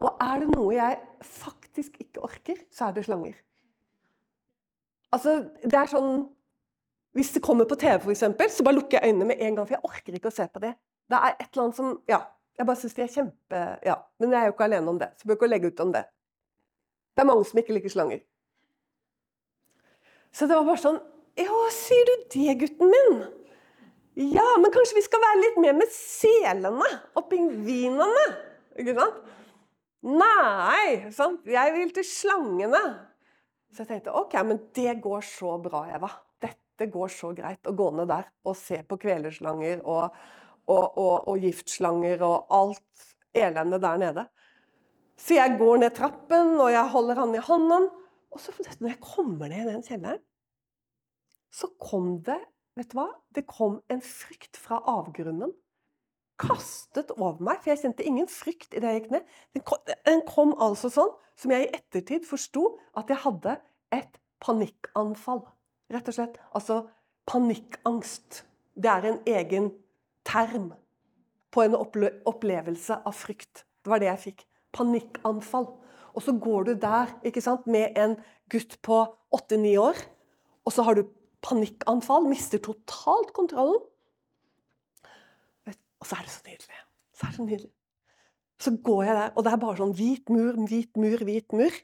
Og 0.00 0.16
er 0.24 0.40
det 0.40 0.50
noe 0.54 0.74
jeg 0.74 0.98
faktisk 1.20 1.96
ikke 2.00 2.22
orker, 2.24 2.60
så 2.72 2.88
er 2.88 2.92
det 2.96 3.04
slanger. 3.04 3.34
Altså, 5.12 5.40
det 5.64 5.74
er 5.74 5.90
sånn 5.90 6.28
Hvis 7.10 7.32
det 7.34 7.42
kommer 7.42 7.66
på 7.66 7.74
TV, 7.74 8.12
eksempel, 8.12 8.46
så 8.54 8.62
bare 8.62 8.76
lukker 8.76 9.00
jeg 9.00 9.10
øynene 9.10 9.26
med 9.32 9.40
en 9.42 9.56
gang. 9.56 9.66
For 9.66 9.74
jeg 9.74 9.82
orker 9.82 10.14
ikke 10.14 10.30
å 10.30 10.34
se 10.34 10.44
på 10.46 10.60
det. 10.62 10.76
Det 11.10 11.18
er 11.18 11.32
et 11.32 11.48
eller 11.48 11.64
annet 11.64 11.76
som 11.76 12.00
Ja. 12.08 12.20
Jeg 12.58 12.66
bare 12.66 12.76
syns 12.76 12.94
de 12.94 13.02
er 13.02 13.08
kjempe 13.08 13.60
Ja. 13.82 13.96
Men 14.20 14.30
jeg 14.30 14.40
er 14.40 14.46
jo 14.46 14.52
ikke 14.52 14.64
alene 14.68 14.88
om 14.88 14.98
det, 14.98 15.08
så 15.16 15.24
jeg 15.24 15.28
bør 15.28 15.38
ikke 15.40 15.48
legge 15.50 15.66
ut 15.72 15.80
om 15.80 15.92
det. 15.92 16.04
Det 17.16 17.22
er 17.22 17.26
mange 17.26 17.44
som 17.44 17.58
ikke 17.58 17.74
liker 17.74 17.90
slanger. 17.90 18.20
Så 20.32 20.46
det 20.46 20.54
var 20.56 20.64
bare 20.64 20.82
sånn 20.82 21.00
Ja, 21.40 21.58
sier 21.72 22.04
du 22.06 22.14
det, 22.34 22.58
gutten 22.60 22.90
min? 22.90 23.20
Ja, 24.18 24.46
men 24.58 24.72
kanskje 24.74 24.98
vi 24.98 25.04
skal 25.06 25.22
være 25.22 25.42
litt 25.44 25.60
mer 25.62 25.76
med 25.78 25.92
selene 25.94 26.88
og 27.14 27.28
pingvinene? 27.30 28.24
Ikke 28.80 28.96
sant? 28.98 29.20
Nei, 30.00 31.12
sant? 31.14 31.46
jeg 31.46 31.76
vil 31.76 31.94
til 31.94 32.06
slangene. 32.08 32.82
Så 33.70 33.84
jeg 33.84 33.92
tenkte 33.92 34.16
ok, 34.18 34.34
men 34.48 34.58
det 34.74 34.96
går 35.04 35.22
så 35.24 35.54
bra, 35.62 35.84
Eva. 35.94 36.10
Dette 36.42 36.88
går 36.90 37.12
så 37.12 37.30
greit 37.36 37.68
å 37.68 37.76
gå 37.76 37.90
ned 37.94 38.10
der 38.10 38.26
og 38.48 38.56
se 38.58 38.80
på 38.88 38.98
kvelerslanger 39.00 39.84
og 39.84 40.16
og, 40.70 40.98
og, 40.98 41.28
og 41.30 41.42
giftslanger 41.42 42.22
og 42.26 42.52
alt 42.54 43.06
elendet 43.36 43.82
der 43.82 44.00
nede. 44.00 44.26
Så 45.20 45.36
jeg 45.36 45.56
går 45.60 45.82
ned 45.82 45.94
trappen, 45.96 46.54
og 46.60 46.70
jeg 46.72 46.92
holder 46.94 47.20
han 47.20 47.34
i 47.36 47.44
hånden. 47.44 47.88
Og 48.30 48.40
så 48.40 48.54
når 48.78 48.92
jeg 48.92 49.00
kommer 49.04 49.50
ned 49.50 49.66
i 49.66 49.72
den 49.72 49.84
kjelleren, 49.84 50.22
så 51.50 51.68
kom 51.82 52.20
det 52.24 52.38
Vet 52.80 52.94
du 52.94 52.96
hva? 52.96 53.10
Det 53.36 53.42
kom 53.44 53.82
en 53.92 54.00
frykt 54.00 54.56
fra 54.56 54.78
avgrunnen. 54.88 55.50
Kastet 56.40 57.10
over 57.18 57.42
meg, 57.44 57.58
for 57.60 57.74
jeg 57.74 57.82
kjente 57.82 58.06
ingen 58.08 58.28
frykt 58.32 58.72
idet 58.72 58.94
jeg 58.94 59.02
gikk 59.02 59.10
ned. 59.12 59.34
Den 59.52 59.64
kom, 59.68 59.82
den 60.08 60.22
kom 60.24 60.54
altså 60.56 60.88
sånn 60.94 61.10
som 61.36 61.52
jeg 61.52 61.66
i 61.66 61.74
ettertid 61.76 62.24
forsto 62.24 62.62
at 62.96 63.12
jeg 63.12 63.20
hadde 63.26 63.58
et 63.92 64.16
panikkanfall. 64.40 65.42
Rett 65.92 66.08
og 66.08 66.16
slett. 66.16 66.40
Altså 66.56 66.86
panikkangst. 67.28 68.46
Det 68.80 68.88
er 68.88 69.10
en 69.10 69.20
egen 69.28 69.68
term 70.24 70.72
på 71.52 71.66
en 71.66 71.76
opple 71.76 72.14
opplevelse 72.32 73.02
av 73.04 73.20
frykt. 73.20 73.66
Det 73.84 73.92
var 73.92 74.00
det 74.00 74.08
jeg 74.08 74.24
fikk. 74.24 74.44
Panikkanfall. 74.72 75.68
Og 76.16 76.24
så 76.24 76.32
går 76.32 76.70
du 76.70 76.74
der 76.80 77.12
ikke 77.28 77.44
sant, 77.44 77.68
med 77.68 77.92
en 78.00 78.16
gutt 78.48 78.80
på 78.80 79.04
åtte-ni 79.36 79.76
år, 79.78 79.98
og 80.64 80.72
så 80.74 80.82
har 80.86 80.96
du 80.96 81.04
panikkanfall, 81.44 82.28
mister 82.28 82.60
totalt 82.62 83.32
kontrollen. 83.36 83.80
Og 86.00 86.08
så 86.08 86.16
er 86.16 86.24
det 86.24 86.32
så 86.32 86.42
nydelig. 86.46 86.80
Så 87.12 87.26
er 87.26 87.30
det 87.30 87.36
så 87.36 87.44
nydelig. 87.44 87.70
Så 88.60 88.72
går 88.84 89.02
jeg 89.04 89.16
der, 89.16 89.30
og 89.36 89.44
det 89.44 89.52
er 89.52 89.60
bare 89.60 89.80
sånn 89.80 89.96
hvit 89.96 90.32
mur, 90.32 90.56
hvit 90.68 91.00
mur, 91.00 91.24
hvit 91.24 91.56
mur. 91.56 91.76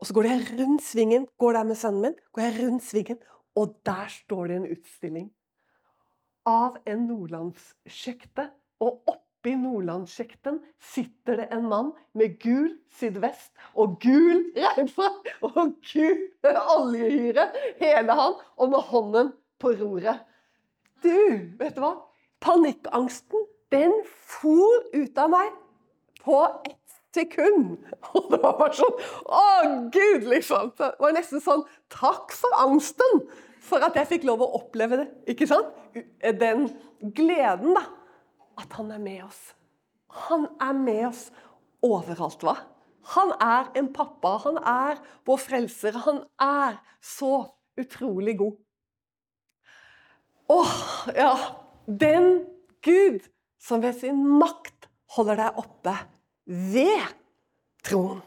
Og 0.00 0.08
så 0.08 0.16
går 0.16 0.28
jeg 0.28 0.46
rundt 0.60 0.84
svingen, 0.84 1.26
går 1.40 1.56
der 1.56 1.68
med 1.68 1.76
sønnen 1.76 2.06
min, 2.06 2.16
går 2.32 2.46
jeg 2.46 2.56
rundt 2.60 2.84
svingen, 2.84 3.18
og 3.56 3.74
der 3.84 4.08
står 4.12 4.48
det 4.48 4.56
en 4.56 4.68
utstilling 4.72 5.26
av 6.48 6.78
en 6.88 7.02
nordlandssjekte. 7.08 8.46
Og 8.80 9.12
oppi 9.40 9.54
nordlandssjekten 9.56 10.58
sitter 10.92 11.38
det 11.40 11.46
en 11.52 11.68
mann 11.68 11.92
med 12.12 12.36
gul 12.42 12.74
sydvest 12.92 13.54
og 13.74 13.96
gul 14.02 14.42
regnfrakk 14.56 15.30
og 15.40 15.78
gul 15.88 16.18
oljehyre, 16.44 17.46
hele 17.80 18.12
han, 18.12 18.34
og 18.56 18.70
med 18.70 18.84
hånden 18.90 19.32
på 19.58 19.72
roret. 19.80 20.20
Du, 21.00 21.16
vet 21.56 21.76
du 21.76 21.80
hva? 21.80 21.94
Panikkangsten, 22.40 23.46
den 23.72 23.94
for 24.04 24.84
ut 24.92 25.16
av 25.16 25.32
meg 25.32 25.54
på 26.20 26.42
ett 26.68 26.98
sekund. 27.14 27.78
Og 28.14 28.26
det 28.32 28.40
var 28.42 28.58
bare 28.58 28.76
sånn 28.76 28.98
Å, 29.24 29.44
gud, 29.92 30.26
liksom. 30.28 30.72
Det 30.76 30.90
var 31.00 31.14
nesten 31.16 31.42
sånn 31.42 31.64
Takk 31.92 32.34
for 32.36 32.60
angsten 32.60 33.24
for 33.64 33.84
at 33.86 33.96
jeg 33.96 34.08
fikk 34.08 34.26
lov 34.28 34.44
å 34.44 34.50
oppleve 34.60 35.00
det. 35.02 35.08
Ikke 35.32 35.48
sant? 35.48 35.72
Den 36.20 36.68
gleden, 37.16 37.74
da. 37.76 37.84
At 38.60 38.76
han 38.76 38.90
er 38.92 39.00
med 39.02 39.24
oss. 39.24 39.40
Han 40.28 40.46
er 40.60 40.76
med 40.76 41.06
oss 41.08 41.28
overalt, 41.86 42.42
hva? 42.44 42.56
Han 43.14 43.32
er 43.40 43.70
en 43.78 43.88
pappa. 43.94 44.36
Han 44.44 44.58
er 44.60 45.00
vår 45.26 45.40
frelser. 45.40 45.96
Han 46.04 46.24
er 46.40 46.80
så 47.00 47.46
utrolig 47.80 48.36
god. 48.38 48.58
Åh, 50.50 50.78
ja 51.14 51.34
Den 51.86 52.44
Gud 52.82 53.22
som 53.60 53.82
ved 53.82 53.94
sin 54.00 54.18
makt 54.40 54.88
holder 55.14 55.38
deg 55.38 55.58
oppe 55.60 55.94
ved 56.46 57.06
troen. 57.86 58.22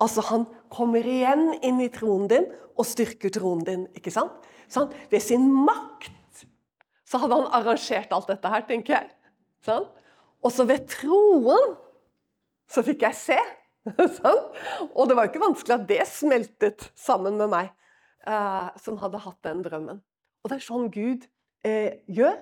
Altså, 0.00 0.24
han 0.30 0.46
kommer 0.72 1.04
igjen 1.04 1.52
inn 1.66 1.80
i 1.82 1.90
troen 1.92 2.26
din 2.30 2.46
og 2.78 2.86
styrker 2.88 3.32
troen 3.34 3.62
din. 3.66 3.84
ikke 3.94 4.12
sant? 4.14 4.46
Sånn, 4.70 4.88
ved 5.12 5.22
sin 5.22 5.50
makt 5.50 6.46
så 7.10 7.18
hadde 7.20 7.40
han 7.40 7.50
arrangert 7.58 8.12
alt 8.14 8.30
dette 8.30 8.52
her, 8.52 8.64
tenker 8.68 8.96
jeg. 8.96 9.10
Sånn? 9.66 9.88
Og 10.40 10.52
så 10.54 10.64
ved 10.68 10.86
troen 10.90 11.74
så 12.70 12.84
fikk 12.86 13.04
jeg 13.08 13.18
se. 13.18 13.40
sånn? 14.20 14.40
Og 14.92 15.08
det 15.08 15.16
var 15.16 15.26
jo 15.26 15.32
ikke 15.32 15.42
vanskelig 15.42 15.76
at 15.76 15.88
det 15.88 16.04
smeltet 16.08 16.86
sammen 16.98 17.38
med 17.40 17.50
meg, 17.52 17.72
eh, 18.28 18.70
som 18.80 19.00
hadde 19.00 19.22
hatt 19.24 19.40
den 19.46 19.64
drømmen. 19.66 20.00
Og 20.40 20.50
det 20.50 20.58
er 20.58 20.64
sånn 20.64 20.88
Gud 20.92 21.26
eh, 21.66 22.00
gjør. 22.08 22.38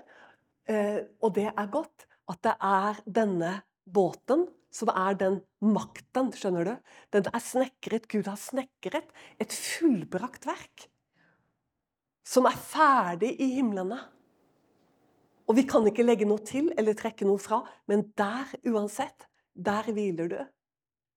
Eh, 0.68 1.00
og 1.24 1.34
det 1.38 1.48
er 1.50 1.72
godt 1.72 2.06
at 2.28 2.42
det 2.44 2.54
er 2.60 3.02
denne 3.06 3.52
båten 3.88 4.46
som 4.74 4.90
er 4.92 5.16
den 5.18 5.40
makten, 5.64 6.28
skjønner 6.36 6.68
du. 6.68 6.74
Den 7.14 7.28
er 7.32 7.42
snekret. 7.42 8.06
Gud 8.10 8.28
har 8.28 8.36
snekret 8.38 9.08
et 9.40 9.54
fullbrakt 9.54 10.44
verk. 10.46 10.88
Som 12.28 12.46
er 12.50 12.58
ferdig 12.60 13.32
i 13.40 13.48
himlene. 13.56 14.02
Og 15.48 15.56
vi 15.56 15.64
kan 15.68 15.86
ikke 15.88 16.04
legge 16.04 16.28
noe 16.28 16.42
til 16.44 16.68
eller 16.76 16.96
trekke 16.96 17.26
noe 17.28 17.40
fra, 17.40 17.62
men 17.88 18.10
der 18.18 18.50
uansett, 18.68 19.28
der 19.56 19.88
hviler 19.92 20.28
du. 20.28 20.40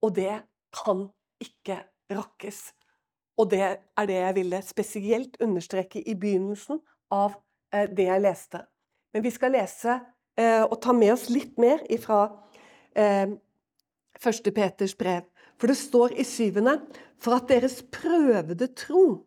Og 0.01 0.15
det 0.15 0.37
kan 0.75 1.09
ikke 1.43 1.81
rakkes. 2.15 2.69
Og 3.37 3.49
det 3.51 3.61
er 3.61 4.07
det 4.07 4.19
jeg 4.19 4.37
ville 4.37 4.61
spesielt 4.63 5.37
understreke 5.43 6.01
i 6.01 6.15
begynnelsen 6.15 6.79
av 7.11 7.35
eh, 7.73 7.89
det 7.91 8.07
jeg 8.07 8.23
leste. 8.23 8.63
Men 9.11 9.25
vi 9.25 9.33
skal 9.35 9.55
lese 9.55 9.97
eh, 10.39 10.63
og 10.63 10.77
ta 10.83 10.95
med 10.95 11.13
oss 11.15 11.27
litt 11.31 11.59
mer 11.59 11.83
ifra 11.91 12.27
første 12.91 14.51
1. 14.51 14.55
Peters 14.55 14.95
brev. 14.99 15.23
For 15.55 15.71
det 15.71 15.77
står 15.79 16.17
i 16.19 16.25
syvende 16.27 16.73
for 17.21 17.37
at 17.37 17.47
deres 17.47 17.77
prøvede 17.93 18.67
tro, 18.75 19.21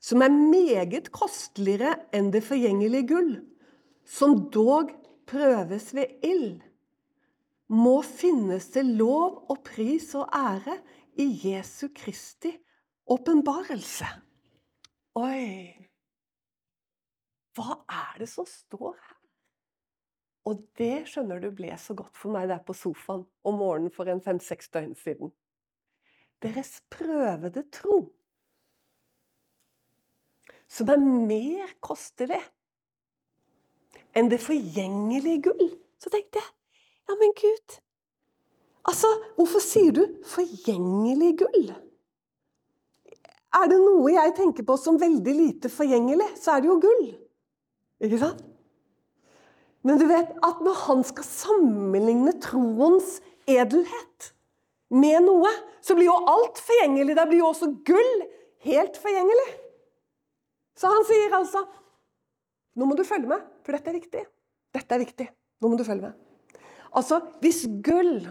som 0.00 0.24
er 0.24 0.32
meget 0.34 1.12
kosteligere 1.14 1.94
enn 2.14 2.32
det 2.34 2.42
forgjengelige 2.46 3.06
gull, 3.06 3.30
som 4.08 4.48
dog 4.50 4.94
prøves 5.28 5.92
ved 5.94 6.24
ild, 6.24 6.62
må 7.68 8.00
finnes 8.00 8.70
til 8.72 8.94
lov 8.96 9.42
og 9.52 9.60
pris 9.66 10.14
og 10.16 10.30
ære 10.32 10.78
i 11.20 11.26
Jesu 11.44 11.90
Kristi 11.94 12.54
åpenbarelse. 13.12 14.08
Oi 15.18 15.74
Hva 17.58 17.76
er 17.90 18.22
det 18.22 18.30
som 18.32 18.48
står 18.48 18.94
her? 18.94 19.16
Og 20.48 20.62
det 20.80 21.08
skjønner 21.10 21.42
du 21.42 21.50
ble 21.52 21.74
så 21.76 21.92
godt 21.96 22.16
for 22.16 22.32
meg 22.32 22.48
der 22.48 22.62
på 22.64 22.72
sofaen 22.76 23.26
om 23.44 23.58
morgenen 23.60 23.92
for 23.92 24.08
en 24.08 24.22
fem-seks 24.24 24.70
døgn 24.72 24.94
siden. 24.96 25.34
Deres 26.40 26.78
prøvede 26.88 27.66
tro, 27.74 28.06
som 30.70 30.88
er 30.94 31.02
mer 31.02 31.74
kostelig 31.84 32.40
enn 34.16 34.30
det 34.30 34.40
forgjengelige 34.42 35.48
gull. 35.50 35.68
Så 35.98 36.10
tenkte 36.12 36.40
jeg 36.40 36.50
ja, 37.08 37.16
men 37.16 37.32
Gud 37.36 37.78
Altså, 38.88 39.08
hvorfor 39.36 39.60
sier 39.60 39.92
du 39.92 40.04
forgjengelig 40.24 41.34
gull? 41.42 41.72
Er 43.58 43.66
det 43.68 43.78
noe 43.82 44.12
jeg 44.14 44.32
tenker 44.36 44.64
på 44.64 44.76
som 44.80 45.00
veldig 45.00 45.34
lite 45.34 45.70
forgjengelig, 45.72 46.28
så 46.40 46.54
er 46.54 46.62
det 46.64 46.70
jo 46.70 46.78
gull. 46.80 47.04
Ikke 48.04 48.20
sant? 48.22 48.40
Men 49.84 50.00
du 50.00 50.06
vet 50.08 50.32
at 50.44 50.62
når 50.64 50.80
han 50.86 51.04
skal 51.06 51.26
sammenligne 51.26 52.34
troens 52.44 53.18
edelhet 53.48 54.32
med 54.88 55.22
noe, 55.26 55.50
så 55.84 55.96
blir 55.96 56.08
jo 56.08 56.16
alt 56.28 56.60
forgjengelig. 56.64 57.16
Da 57.16 57.26
blir 57.28 57.42
jo 57.42 57.50
også 57.52 57.70
gull 57.86 58.24
helt 58.66 58.98
forgjengelig. 59.00 59.48
Så 60.78 60.90
han 60.92 61.06
sier 61.08 61.36
altså 61.40 61.66
Nå 62.78 62.86
må 62.86 62.94
du 62.94 63.02
følge 63.02 63.26
med, 63.26 63.40
for 63.68 63.76
dette 63.76 63.92
er 63.92 63.98
viktig. 63.98 64.20
Dette 64.72 64.96
er 64.96 65.02
viktig. 65.02 65.26
Nå 65.60 65.68
må 65.68 65.76
du 65.76 65.84
følge 65.84 66.08
med. 66.08 66.54
Altså, 66.96 67.18
hvis 67.42 67.66
gull 67.84 68.24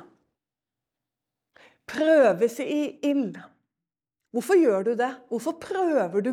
prøves 1.87 2.57
i 2.63 2.81
ild 3.05 3.37
Hvorfor 4.33 4.57
gjør 4.59 4.83
du 4.83 4.89
det? 4.99 5.11
Hvorfor 5.29 5.53
prøver 5.61 6.25
du 6.25 6.31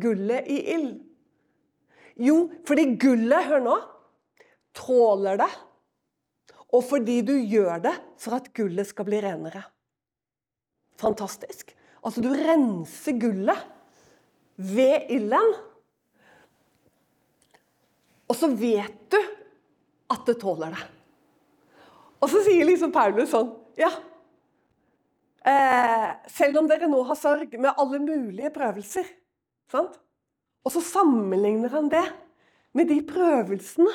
gullet 0.00 0.46
i 0.50 0.60
ild? 0.74 0.94
Jo, 2.16 2.46
fordi 2.66 2.94
gullet 3.02 3.50
Hør 3.50 3.60
nå 3.66 3.74
tåler 4.74 5.38
det, 5.38 5.50
og 6.74 6.82
fordi 6.82 7.20
du 7.26 7.34
gjør 7.36 7.82
det 7.84 7.92
for 8.18 8.38
at 8.38 8.48
gullet 8.56 8.88
skal 8.88 9.06
bli 9.06 9.20
renere. 9.22 9.62
Fantastisk. 10.98 11.74
Altså, 12.02 12.22
du 12.24 12.32
renser 12.34 13.18
gullet 13.22 13.60
ved 14.56 15.10
ilden. 15.14 15.54
Og 18.30 18.38
så 18.38 18.48
vet 18.56 18.98
du 19.12 19.20
at 20.14 20.24
det 20.28 20.38
tåler 20.40 20.74
det. 20.74 20.84
Og 22.24 22.30
så 22.32 22.40
sier 22.46 22.64
liksom 22.68 22.92
Paulus 22.94 23.32
sånn 23.32 23.50
Ja, 23.76 23.90
eh, 25.44 26.10
selv 26.30 26.60
om 26.60 26.68
dere 26.70 26.88
nå 26.88 27.02
har 27.08 27.18
sorg 27.18 27.56
med 27.58 27.74
alle 27.74 28.00
mulige 28.00 28.52
prøvelser 28.54 29.08
sant? 29.72 29.98
Og 30.64 30.72
så 30.72 30.80
sammenligner 30.84 31.72
han 31.74 31.90
det 31.92 32.04
med 32.74 32.88
de 32.88 33.00
prøvelsene 33.06 33.92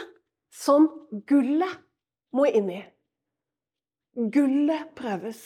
som 0.54 0.88
gullet 1.30 1.80
må 2.36 2.46
inn 2.52 2.70
i. 2.74 2.82
Gullet 4.34 4.92
prøves, 4.98 5.40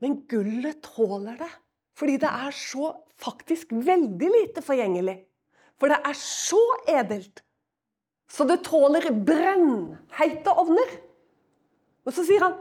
men 0.00 0.22
gullet 0.30 0.80
tåler 0.84 1.36
det. 1.40 1.50
Fordi 1.98 2.16
det 2.22 2.30
er 2.30 2.54
så 2.54 2.92
faktisk 3.18 3.72
veldig 3.74 4.28
lite 4.30 4.62
forgjengelig. 4.62 5.16
For 5.78 5.90
det 5.90 5.98
er 6.06 6.18
så 6.18 6.60
edelt. 6.88 7.42
Så 8.28 8.44
det 8.48 8.60
tåler 8.66 9.08
brennheite 9.12 10.52
ovner. 10.52 10.90
Og 12.04 12.12
så 12.12 12.24
sier 12.24 12.44
han, 12.44 12.56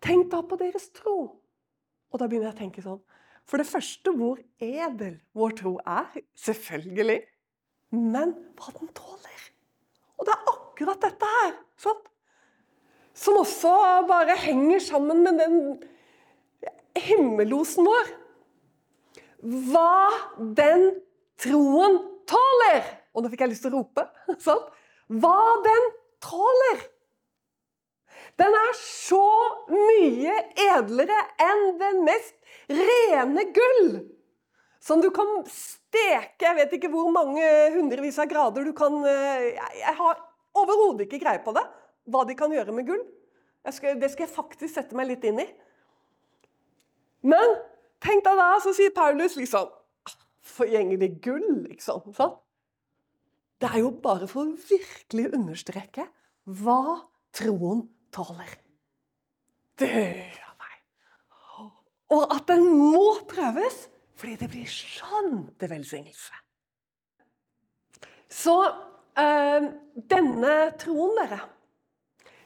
'Tenk 0.00 0.30
da 0.30 0.40
på 0.42 0.56
deres 0.56 0.88
tro'. 0.96 1.36
Og 2.10 2.18
da 2.18 2.26
begynner 2.26 2.50
jeg 2.50 2.56
å 2.56 2.62
tenke 2.64 2.82
sånn 2.82 3.00
For 3.44 3.58
det 3.58 3.66
første, 3.66 4.12
hvor 4.14 4.38
edel 4.60 5.18
vår 5.34 5.50
tro 5.58 5.72
er. 5.84 6.22
Selvfølgelig. 6.38 7.24
Men 7.90 8.34
hva 8.54 8.70
den 8.78 8.88
tåler. 8.94 9.40
Og 10.18 10.26
det 10.26 10.34
er 10.34 10.52
akkurat 10.52 11.00
dette 11.02 11.30
her. 11.34 11.56
Sånn. 11.80 11.98
Som 13.16 13.40
også 13.40 13.72
bare 14.06 14.36
henger 14.38 14.78
sammen 14.78 15.24
med 15.24 15.40
den 15.40 15.56
himmellosen 16.94 17.88
vår. 17.88 18.12
Hva 19.40 20.10
den 20.54 21.00
troen 21.40 21.98
tåler! 22.30 22.84
Og 23.14 23.24
nå 23.24 23.32
fikk 23.32 23.42
jeg 23.46 23.54
lyst 23.54 23.66
til 23.66 23.74
å 23.74 23.80
rope. 23.80 24.06
Sant? 24.46 24.70
Hva 25.10 25.38
den 25.64 25.90
tåler! 26.22 26.82
Den 28.38 28.54
er 28.56 28.70
så 28.78 29.24
mye 29.68 30.36
edlere 30.70 31.18
enn 31.42 31.64
den 31.80 32.04
mest 32.06 32.36
rene 32.70 33.44
gull. 33.56 33.90
Som 34.80 35.02
du 35.04 35.10
kan 35.12 35.28
steke 35.52 36.46
Jeg 36.46 36.56
vet 36.56 36.70
ikke 36.78 36.88
hvor 36.88 37.10
mange 37.12 37.44
hundrevis 37.74 38.16
av 38.22 38.30
grader 38.30 38.64
du 38.64 38.70
kan 38.72 38.94
eh, 39.04 39.50
Jeg, 39.76 39.92
har 39.98 40.22
overhodet 40.56 41.04
ikke 41.04 41.20
greie 41.20 41.42
på 41.44 41.52
det. 41.52 41.66
Hva 42.08 42.22
de 42.24 42.36
kan 42.38 42.54
gjøre 42.54 42.72
med 42.72 42.88
gull. 42.88 43.02
Skal, 43.68 43.98
det 44.00 44.08
skal 44.14 44.24
jeg 44.24 44.32
faktisk 44.32 44.72
sette 44.72 44.96
meg 44.96 45.10
litt 45.10 45.26
inn 45.28 45.42
i. 45.42 45.48
Men 47.28 47.58
tenk 48.00 48.24
deg 48.24 48.38
da, 48.40 48.54
så 48.62 48.72
sier 48.76 48.94
Paulus 48.96 49.36
liksom 49.36 49.68
Forgjengelig 50.50 51.10
gull, 51.22 51.66
liksom. 51.68 52.14
Sånn. 52.16 52.32
Det 53.60 53.68
er 53.68 53.82
jo 53.82 53.92
bare 54.02 54.28
for 54.28 54.46
å 54.48 54.56
virkelig 54.70 55.30
understreke 55.36 56.06
hva 56.60 57.00
troen 57.36 57.84
tåler. 58.14 58.54
Det 59.80 59.90
av 60.44 60.54
meg. 60.60 60.78
Og 62.16 62.24
at 62.36 62.46
den 62.48 62.64
må 62.72 63.20
prøves 63.28 63.86
fordi 64.20 64.36
det 64.42 64.50
blir 64.52 64.68
sånn 64.68 65.46
til 65.56 65.70
velsignelse. 65.72 66.40
Så 68.30 68.56
øh, 68.68 69.68
denne 70.12 70.56
troen, 70.80 71.14
dere, 71.16 71.40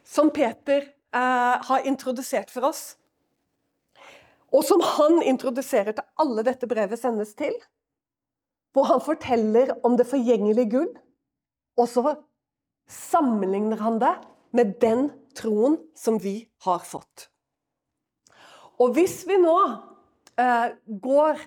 som 0.06 0.30
Peter 0.34 0.86
øh, 0.86 1.56
har 1.68 1.88
introdusert 1.88 2.52
for 2.54 2.70
oss, 2.70 2.84
og 4.54 4.62
som 4.62 4.82
han 4.86 5.18
introduserer 5.26 5.96
til 5.96 6.06
alle 6.22 6.44
dette 6.46 6.68
brevet 6.70 7.00
sendes 7.00 7.34
til, 7.34 7.54
hvor 8.74 8.86
han 8.90 9.02
forteller 9.02 9.74
om 9.86 9.98
det 9.98 10.06
forgjengelige 10.06 10.70
gull, 10.70 10.92
og 11.78 11.88
så 11.90 12.14
sammenligner 12.90 13.80
han 13.82 13.98
det 14.02 14.14
med 14.54 14.76
den 14.82 15.08
troen 15.34 15.78
som 15.98 16.18
vi 16.22 16.44
har 16.66 16.84
fått. 16.86 17.28
Og 18.82 18.94
hvis 18.96 19.22
vi 19.28 19.38
nå 19.40 19.56
eh, 20.38 20.74
går 20.86 21.42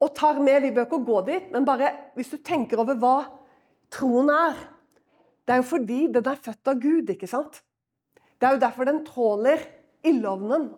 og 0.00 0.12
tar 0.16 0.40
med 0.40 0.62
Vi 0.64 0.72
bør 0.72 0.86
ikke 0.86 1.04
gå 1.04 1.20
dit, 1.28 1.48
men 1.52 1.66
bare 1.68 1.90
hvis 2.16 2.32
du 2.32 2.38
tenker 2.44 2.80
over 2.80 2.96
hva 3.00 3.16
troen 3.92 4.30
er 4.32 4.56
Det 5.44 5.54
er 5.54 5.60
jo 5.60 5.68
fordi 5.72 6.00
den 6.12 6.28
er 6.28 6.40
født 6.40 6.70
av 6.72 6.80
Gud, 6.80 7.10
ikke 7.10 7.28
sant? 7.28 7.60
Det 8.40 8.46
er 8.48 8.54
jo 8.54 8.62
derfor 8.62 8.88
den 8.88 9.02
tåler 9.04 9.64
ildovnen 10.06 10.70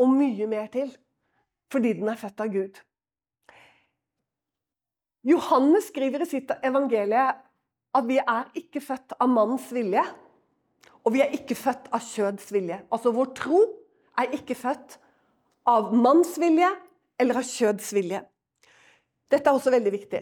og 0.00 0.12
mye 0.14 0.46
mer 0.48 0.68
til. 0.72 0.92
Fordi 1.72 1.92
den 1.98 2.08
er 2.08 2.20
født 2.20 2.40
av 2.40 2.52
Gud. 2.52 2.78
Johannes 5.26 5.90
skriver 5.90 6.22
i 6.24 6.28
sitt 6.30 6.52
evangelie 6.64 7.26
at 7.96 8.06
vi 8.06 8.18
er 8.22 8.50
ikke 8.58 8.82
født 8.84 9.16
av 9.18 9.30
mannens 9.30 9.70
vilje, 9.74 10.02
og 11.04 11.14
vi 11.14 11.22
er 11.24 11.32
ikke 11.34 11.56
født 11.58 11.88
av 11.94 12.02
kjøds 12.04 12.50
vilje. 12.54 12.80
Altså 12.92 13.12
vår 13.14 13.32
tro 13.38 13.60
er 14.20 14.34
ikke 14.36 14.56
født 14.58 14.98
av 15.70 15.94
manns 15.94 16.36
vilje 16.40 16.68
eller 17.20 17.40
av 17.40 17.46
kjøds 17.46 17.90
vilje. 17.96 18.20
Dette 19.30 19.46
er 19.46 19.56
også 19.56 19.72
veldig 19.72 19.92
viktig. 19.94 20.20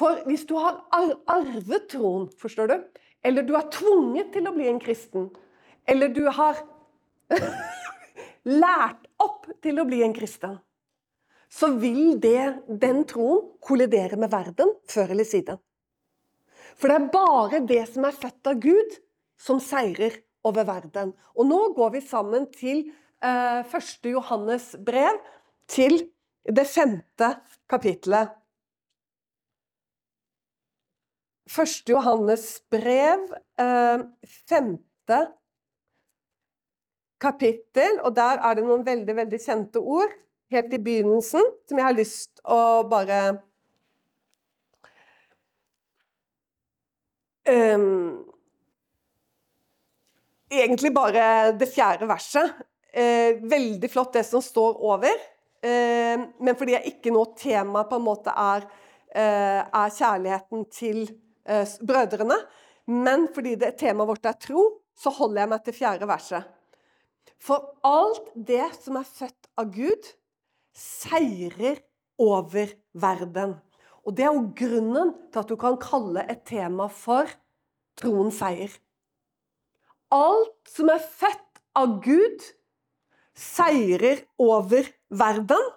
For 0.00 0.22
hvis 0.26 0.46
du 0.48 0.56
har 0.56 0.80
arvet 0.92 1.88
troen, 1.92 2.28
forstår 2.40 2.70
du, 2.70 2.76
eller 3.22 3.46
du 3.46 3.54
er 3.58 3.70
tvunget 3.72 4.32
til 4.34 4.48
å 4.48 4.54
bli 4.56 4.68
en 4.70 4.80
kristen, 4.82 5.28
eller 5.86 6.10
du 6.14 6.24
har 6.32 6.62
lært 8.64 9.06
opp 9.22 9.46
til 9.62 9.78
å 9.78 9.86
bli 9.86 10.00
en 10.06 10.16
kristen, 10.16 10.56
så 11.52 11.68
vil 11.76 12.16
det, 12.22 12.64
den 12.66 13.02
troen 13.08 13.44
kollidere 13.62 14.16
med 14.16 14.32
verden 14.32 14.72
før 14.88 15.12
eller 15.12 15.28
siden. 15.28 15.60
For 16.76 16.90
det 16.90 16.98
er 16.98 17.08
bare 17.12 17.62
det 17.68 17.82
som 17.92 18.06
er 18.08 18.16
født 18.16 18.50
av 18.50 18.60
Gud, 18.62 18.98
som 19.40 19.60
seirer 19.62 20.20
over 20.46 20.66
verden. 20.66 21.12
Og 21.36 21.48
nå 21.48 21.60
går 21.76 21.96
vi 21.96 22.04
sammen 22.04 22.48
til 22.54 22.84
eh, 23.22 23.62
1. 23.62 24.12
Johannes 24.12 24.72
brev, 24.84 25.18
til 25.70 25.98
det 26.44 26.64
femte 26.68 27.28
kapitlet. 27.70 28.32
1. 31.52 31.76
Johannes 31.88 32.46
brev, 32.72 33.28
eh, 33.60 34.02
femte 34.48 35.20
kapittel, 37.22 38.00
og 38.02 38.16
der 38.16 38.40
er 38.42 38.58
det 38.58 38.66
noen 38.66 38.84
veldig, 38.86 39.16
veldig 39.16 39.40
kjente 39.40 39.80
ord 39.80 40.10
helt 40.52 40.74
i 40.74 40.80
begynnelsen 40.82 41.46
som 41.68 41.78
jeg 41.78 41.86
har 41.86 41.96
lyst 41.96 42.42
å 42.44 42.82
bare 42.90 43.20
um, 47.48 48.24
Egentlig 50.52 50.90
bare 50.92 51.52
det 51.56 51.70
fjerde 51.72 52.04
verset. 52.10 52.58
Uh, 52.92 53.40
veldig 53.48 53.88
flott 53.88 54.12
det 54.18 54.24
som 54.28 54.42
står 54.44 54.82
over. 54.84 55.22
Uh, 55.64 56.28
men 56.42 56.58
fordi 56.58 56.76
jeg 56.76 56.94
ikke 56.94 57.14
nå 57.14 57.24
tema 57.38 57.86
på 57.88 57.96
en 57.96 58.04
måte 58.04 58.34
er, 58.36 58.66
uh, 59.16 59.60
er 59.64 59.94
kjærligheten 59.96 60.66
til 60.72 61.06
brødrene, 61.82 62.36
men 62.94 63.24
fordi 63.34 63.56
det, 63.58 63.72
temaet 63.80 64.06
vårt 64.12 64.28
er 64.30 64.36
tro, 64.38 64.60
så 64.94 65.10
holder 65.10 65.40
jeg 65.40 65.50
meg 65.50 65.64
til 65.66 65.74
fjerde 65.74 66.06
verset. 66.06 66.44
For 67.42 67.72
alt 67.82 68.28
det 68.36 68.68
som 68.76 69.00
er 69.00 69.08
født 69.08 69.48
av 69.58 69.72
Gud, 69.74 70.06
seirer 70.76 71.80
over 72.22 72.70
verden. 72.94 73.56
Og 74.02 74.16
Det 74.16 74.24
er 74.26 74.34
jo 74.34 74.48
grunnen 74.58 75.12
til 75.30 75.42
at 75.42 75.50
du 75.50 75.56
kan 75.56 75.78
kalle 75.80 76.24
et 76.30 76.42
tema 76.48 76.88
for 76.90 77.30
troens 77.98 78.40
seier. 78.42 78.72
Alt 80.12 80.72
som 80.72 80.90
er 80.92 81.00
født 81.00 81.62
av 81.78 81.94
Gud, 82.04 82.42
seirer 83.38 84.24
over 84.42 84.88
verden. 85.08 85.70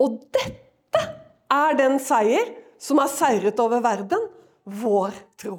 Og 0.00 0.20
dette 0.36 1.02
er 1.50 1.78
den 1.78 1.98
seier 2.02 2.52
som 2.80 3.00
har 3.02 3.10
seiret 3.12 3.58
over 3.60 3.82
verden 3.84 4.28
vår 4.64 5.16
tro. 5.40 5.58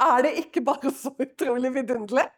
Er 0.00 0.22
det 0.24 0.36
ikke 0.46 0.62
bare 0.64 0.94
så 0.94 1.12
utrolig 1.18 1.74
vidunderlig? 1.74 2.30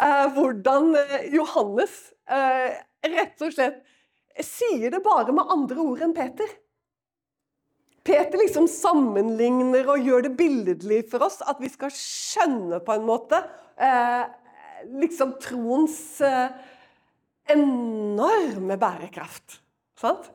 eh, 0.00 0.26
hvordan 0.34 0.94
eh, 0.98 1.28
Johannes 1.34 1.94
eh, 2.30 2.76
rett 3.14 3.44
og 3.44 3.54
slett 3.54 3.82
sier 4.42 4.90
det 4.90 5.02
bare 5.04 5.34
med 5.34 5.50
andre 5.52 5.78
ord 5.84 6.02
enn 6.02 6.14
Peter. 6.16 6.48
Peter 8.04 8.36
liksom 8.36 8.66
sammenligner 8.68 9.86
og 9.88 10.04
gjør 10.04 10.26
det 10.26 10.34
billedlig 10.36 11.04
for 11.08 11.24
oss, 11.24 11.40
at 11.40 11.60
vi 11.62 11.70
skal 11.72 11.92
skjønne 11.94 12.82
på 12.84 12.96
en 12.98 13.06
måte 13.08 13.38
eh, 13.80 14.24
liksom 14.92 15.38
troens 15.40 15.96
eh, 16.24 16.52
enorme 17.54 18.76
bærekraft. 18.80 19.60
Sant? 20.00 20.28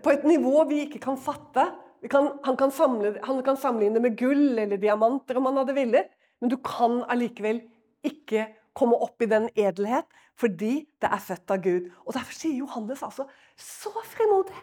På 0.00 0.12
et 0.14 0.24
nivå 0.24 0.62
vi 0.70 0.86
ikke 0.86 1.02
kan 1.02 1.18
fatte. 1.20 1.66
Kan, 2.08 2.30
han, 2.46 2.56
kan 2.56 2.72
samle, 2.72 3.12
han, 3.26 3.42
kan 3.44 3.58
sammenligne 3.60 4.00
med 4.00 4.16
gull 4.16 4.56
eller 4.62 4.80
diamanter 4.80 5.36
om 5.36 5.50
han 5.50 5.60
hadde 5.60 5.76
villet, 5.76 6.08
men 6.40 6.48
du 6.48 6.56
kan 6.64 7.02
allikevel 7.12 7.60
ikke 8.06 8.46
komme 8.72 8.96
opp 9.04 9.20
i 9.20 9.28
den 9.28 9.50
edelhet 9.52 10.08
fordi 10.40 10.86
det 11.02 11.10
er 11.12 11.20
født 11.20 11.52
av 11.52 11.60
Gud. 11.60 11.90
Og 12.06 12.16
Derfor 12.16 12.32
sier 12.38 12.56
Johannes 12.56 13.02
altså 13.04 13.26
så 13.60 13.92
frimodig. 14.08 14.56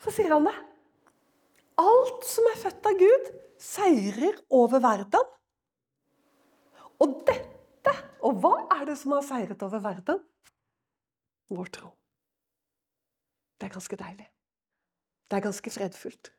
Så 0.00 0.14
sier 0.16 0.32
han 0.32 0.48
det. 0.48 0.54
Alt 1.80 2.24
som 2.24 2.46
er 2.50 2.60
født 2.60 2.88
av 2.88 3.00
Gud, 3.00 3.26
seirer 3.60 4.38
over 4.54 4.80
verden. 4.84 5.34
Og 7.02 7.20
dette 7.28 7.52
Og 8.26 8.40
hva 8.42 8.56
er 8.74 8.88
det 8.88 8.96
som 8.98 9.12
har 9.14 9.22
seiret 9.22 9.60
over 9.62 9.78
verden? 9.84 10.18
Vår 11.52 11.68
tro. 11.70 11.92
Det 13.54 13.68
er 13.68 13.74
ganske 13.76 13.98
deilig. 14.00 14.26
Det 15.30 15.36
er 15.36 15.44
ganske 15.44 15.70
fredfullt. 15.70 16.32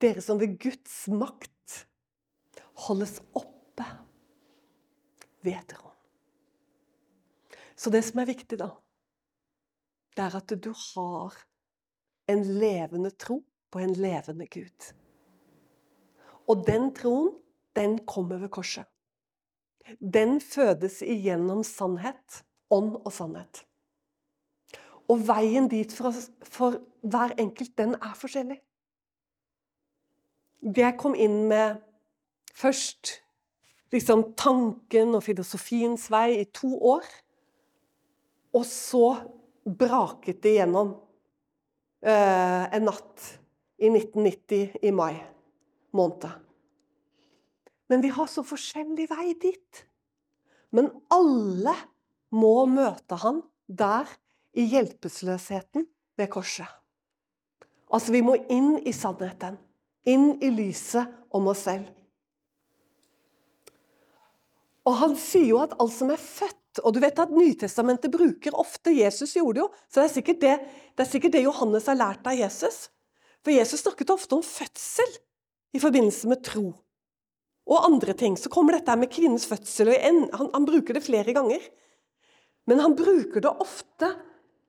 Dere 0.00 0.22
som 0.24 0.40
ved 0.40 0.56
Guds 0.62 0.94
makt 1.12 1.82
holdes 2.86 3.18
oppe 3.36 3.84
ved 5.44 5.60
troen. 5.68 5.92
Så 7.76 7.92
det 7.92 8.02
som 8.08 8.22
er 8.22 8.30
viktig, 8.30 8.56
da, 8.60 8.70
det 10.16 10.24
er 10.24 10.38
at 10.40 10.56
du 10.64 10.72
har 10.72 11.36
en 12.28 12.42
levende 12.58 13.10
tro 13.10 13.40
på 13.70 13.82
en 13.82 13.94
levende 13.94 14.46
Gud. 14.50 14.92
Og 16.46 16.66
den 16.66 16.92
troen, 16.94 17.32
den 17.76 17.98
kommer 18.06 18.38
ved 18.42 18.50
korset. 18.54 18.86
Den 20.00 20.40
fødes 20.40 21.00
igjennom 21.02 21.62
sannhet, 21.66 22.42
ånd 22.70 22.96
og 23.04 23.12
sannhet. 23.12 23.62
Og 25.06 25.22
veien 25.28 25.68
dit 25.70 25.92
for, 25.94 26.14
for 26.42 26.80
hver 27.06 27.36
enkelt, 27.38 27.76
den 27.78 27.94
er 27.94 28.16
forskjellig. 28.18 28.58
Det 30.66 30.82
jeg 30.82 30.98
kom 30.98 31.14
inn 31.14 31.44
med 31.46 31.78
først 32.56 33.20
liksom 33.94 34.32
tanken 34.38 35.14
og 35.14 35.22
filosofiens 35.22 36.08
vei 36.10 36.40
i 36.40 36.46
to 36.50 36.72
år. 36.90 37.06
Og 38.56 38.64
så 38.66 39.04
braket 39.66 40.42
det 40.42 40.56
gjennom 40.58 40.94
eh, 40.94 41.05
en 42.02 42.84
natt 42.86 43.24
i 43.78 43.88
1990 43.88 44.80
i 44.82 44.92
mai 44.94 45.14
måned. 45.96 46.30
Men 47.88 48.02
vi 48.02 48.10
har 48.12 48.28
så 48.30 48.44
forskjellig 48.46 49.08
vei 49.10 49.34
dit. 49.40 49.82
Men 50.74 50.90
alle 51.14 51.74
må 52.34 52.66
møte 52.68 53.18
han 53.22 53.42
der 53.66 54.10
i 54.56 54.66
hjelpeløsheten 54.72 55.86
ved 56.18 56.30
korset. 56.32 56.68
Altså, 57.86 58.12
vi 58.12 58.22
må 58.24 58.34
inn 58.50 58.76
i 58.82 58.92
sannheten. 58.96 59.60
Inn 60.06 60.36
i 60.42 60.50
lyset 60.54 61.10
om 61.34 61.48
oss 61.50 61.64
selv. 61.66 61.86
Og 64.86 64.94
han 65.00 65.16
sier 65.18 65.48
jo 65.50 65.62
at 65.62 65.74
alt 65.82 65.94
som 65.94 66.12
er 66.14 66.22
født 66.22 66.65
Og 66.84 66.94
du 66.94 67.00
vet 67.02 67.18
at 67.22 67.32
Nytestamentet 67.32 68.12
bruker 68.12 68.56
ofte 68.58 68.92
Jesus 68.94 69.36
gjorde 69.36 69.62
jo. 69.64 69.68
Så 69.88 70.00
det 70.00 70.06
er 70.08 70.14
sikkert 70.14 70.42
det, 70.42 70.56
det, 70.92 71.04
er 71.04 71.10
sikkert 71.10 71.36
det 71.36 71.44
Johannes 71.46 71.88
har 71.90 71.98
lært 71.98 72.26
av 72.28 72.36
Jesus. 72.36 72.86
For 73.44 73.54
Jesus 73.54 73.84
snakket 73.84 74.12
ofte 74.14 74.38
om 74.38 74.44
fødsel 74.44 75.16
i 75.76 75.82
forbindelse 75.82 76.30
med 76.30 76.42
tro. 76.46 76.70
Og 77.66 77.84
andre 77.88 78.14
ting. 78.18 78.36
Så 78.38 78.52
kommer 78.52 78.76
dette 78.76 78.96
med 78.98 79.12
kvinnens 79.12 79.46
fødsel. 79.48 79.92
og 79.94 80.08
han, 80.38 80.50
han 80.54 80.68
bruker 80.68 80.96
det 80.96 81.06
flere 81.06 81.34
ganger. 81.36 81.62
Men 82.66 82.82
han 82.82 82.96
bruker 82.98 83.42
det 83.42 83.52
ofte 83.62 84.10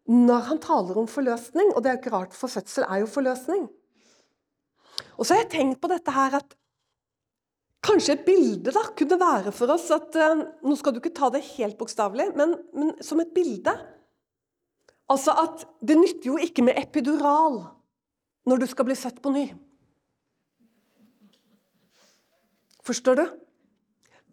når 0.08 0.46
han 0.52 0.62
taler 0.64 1.02
om 1.02 1.10
forløsning. 1.10 1.74
Og 1.74 1.84
det 1.84 1.92
er 1.92 1.98
jo 1.98 2.04
ikke 2.06 2.16
rart, 2.16 2.38
for 2.38 2.52
fødsel 2.52 2.88
er 2.88 3.04
jo 3.04 3.12
forløsning. 3.12 3.68
Og 5.18 5.26
så 5.26 5.34
har 5.34 5.44
jeg 5.44 5.54
tenkt 5.58 5.82
på 5.82 5.90
dette 5.92 6.14
her 6.14 6.38
at 6.40 6.56
Kanskje 7.86 8.16
et 8.18 8.26
bilde 8.26 8.74
da, 8.74 8.84
kunne 8.98 9.20
være 9.22 9.54
for 9.56 9.72
oss 9.74 9.86
at 9.94 10.16
uh, 10.18 10.42
Nå 10.66 10.76
skal 10.80 10.96
du 10.96 11.02
ikke 11.02 11.14
ta 11.16 11.30
det 11.34 11.46
helt 11.54 11.78
bokstavelig, 11.80 12.32
men, 12.38 12.56
men, 12.74 12.94
som 13.06 13.22
et 13.22 13.34
bilde. 13.36 13.74
Altså 15.14 15.36
at 15.40 15.64
det 15.86 15.96
nytter 16.00 16.32
jo 16.32 16.40
ikke 16.42 16.66
med 16.68 16.80
epidural 16.82 17.62
når 18.48 18.64
du 18.64 18.68
skal 18.70 18.88
bli 18.88 18.96
født 18.98 19.22
på 19.24 19.32
ny. 19.36 19.46
Forstår 22.88 23.20
du? 23.20 23.26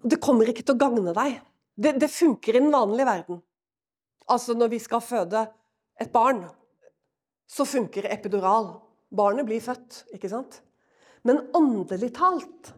Det 0.05 0.21
kommer 0.23 0.51
ikke 0.51 0.63
til 0.63 0.77
å 0.77 0.81
gagne 0.81 1.15
deg. 1.15 1.41
Det, 1.75 1.97
det 1.99 2.11
funker 2.11 2.55
i 2.55 2.63
den 2.63 2.75
vanlige 2.75 3.09
verden. 3.09 3.41
Altså 4.31 4.55
når 4.57 4.71
vi 4.73 4.81
skal 4.83 5.03
føde 5.05 5.43
et 6.01 6.13
barn, 6.15 6.45
så 7.51 7.67
funker 7.67 8.09
epidural. 8.11 8.71
Barnet 9.15 9.47
blir 9.47 9.63
født, 9.63 10.05
ikke 10.15 10.31
sant? 10.31 10.61
Men 11.27 11.43
åndelig 11.57 12.13
talt 12.17 12.73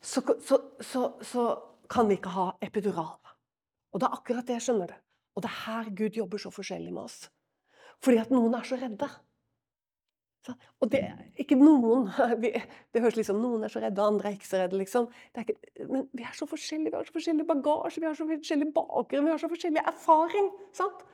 så, 0.00 0.22
så, 0.44 0.60
så, 0.80 1.02
så 1.22 1.44
kan 1.90 2.08
vi 2.08 2.18
ikke 2.18 2.34
ha 2.34 2.50
epidural. 2.62 3.16
Og 3.92 4.00
det 4.00 4.08
er 4.08 4.18
akkurat 4.18 4.46
det 4.46 4.58
jeg 4.58 4.68
skjønner 4.68 4.92
det. 4.92 4.98
Og 5.36 5.42
det 5.44 5.50
er 5.50 5.62
her 5.64 5.88
Gud 5.96 6.18
jobber 6.18 6.42
så 6.42 6.52
forskjellig 6.54 6.92
med 6.92 7.06
oss. 7.06 7.18
Fordi 8.04 8.20
at 8.22 8.30
noen 8.34 8.54
er 8.58 8.66
så 8.66 8.78
redde. 8.78 9.08
Og 10.80 10.88
det 10.88 11.02
ikke 11.40 11.58
noen 11.58 12.06
Det 12.42 13.02
høres 13.02 13.18
liksom 13.18 13.40
noen 13.42 13.66
er 13.66 13.72
så 13.72 13.82
redde, 13.82 14.00
og 14.00 14.14
andre 14.14 14.30
er 14.30 14.38
ikke 14.38 14.48
så 14.48 14.62
redde. 14.62 14.78
liksom. 14.80 15.08
Ikke, 15.36 15.56
men 15.90 16.06
vi 16.16 16.24
er 16.24 16.34
så 16.36 16.48
forskjellige. 16.48 16.92
Vi 16.92 16.96
har 16.96 17.08
så 17.08 17.16
forskjellig 17.16 17.46
bagasje, 17.48 18.02
vi 18.02 18.08
har 18.08 18.18
så 18.18 18.26
forskjellig 18.28 18.70
bakgrunn, 18.76 19.28
vi 19.28 19.34
har 19.34 19.42
så 19.42 19.50
forskjellig 19.52 19.84
erfaring. 19.84 20.50
sant? 20.76 21.06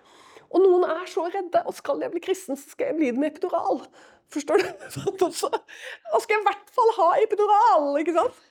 Og 0.54 0.62
noen 0.62 0.86
er 0.86 1.06
så 1.10 1.26
redde. 1.26 1.64
Og 1.66 1.74
skal 1.74 2.04
jeg 2.04 2.14
bli 2.14 2.22
kristen, 2.22 2.58
så 2.60 2.76
skal 2.76 2.92
jeg 2.92 3.00
bli 3.00 3.12
det 3.12 3.20
med 3.20 3.32
epidural. 3.32 3.84
Forstår 4.32 4.62
du? 4.62 4.68
Da 5.20 5.30
skal 5.34 6.36
jeg 6.36 6.42
i 6.42 6.48
hvert 6.48 6.74
fall 6.76 6.92
ha 7.00 7.08
epidural. 7.24 7.90
ikke 8.00 8.16
sant? 8.16 8.42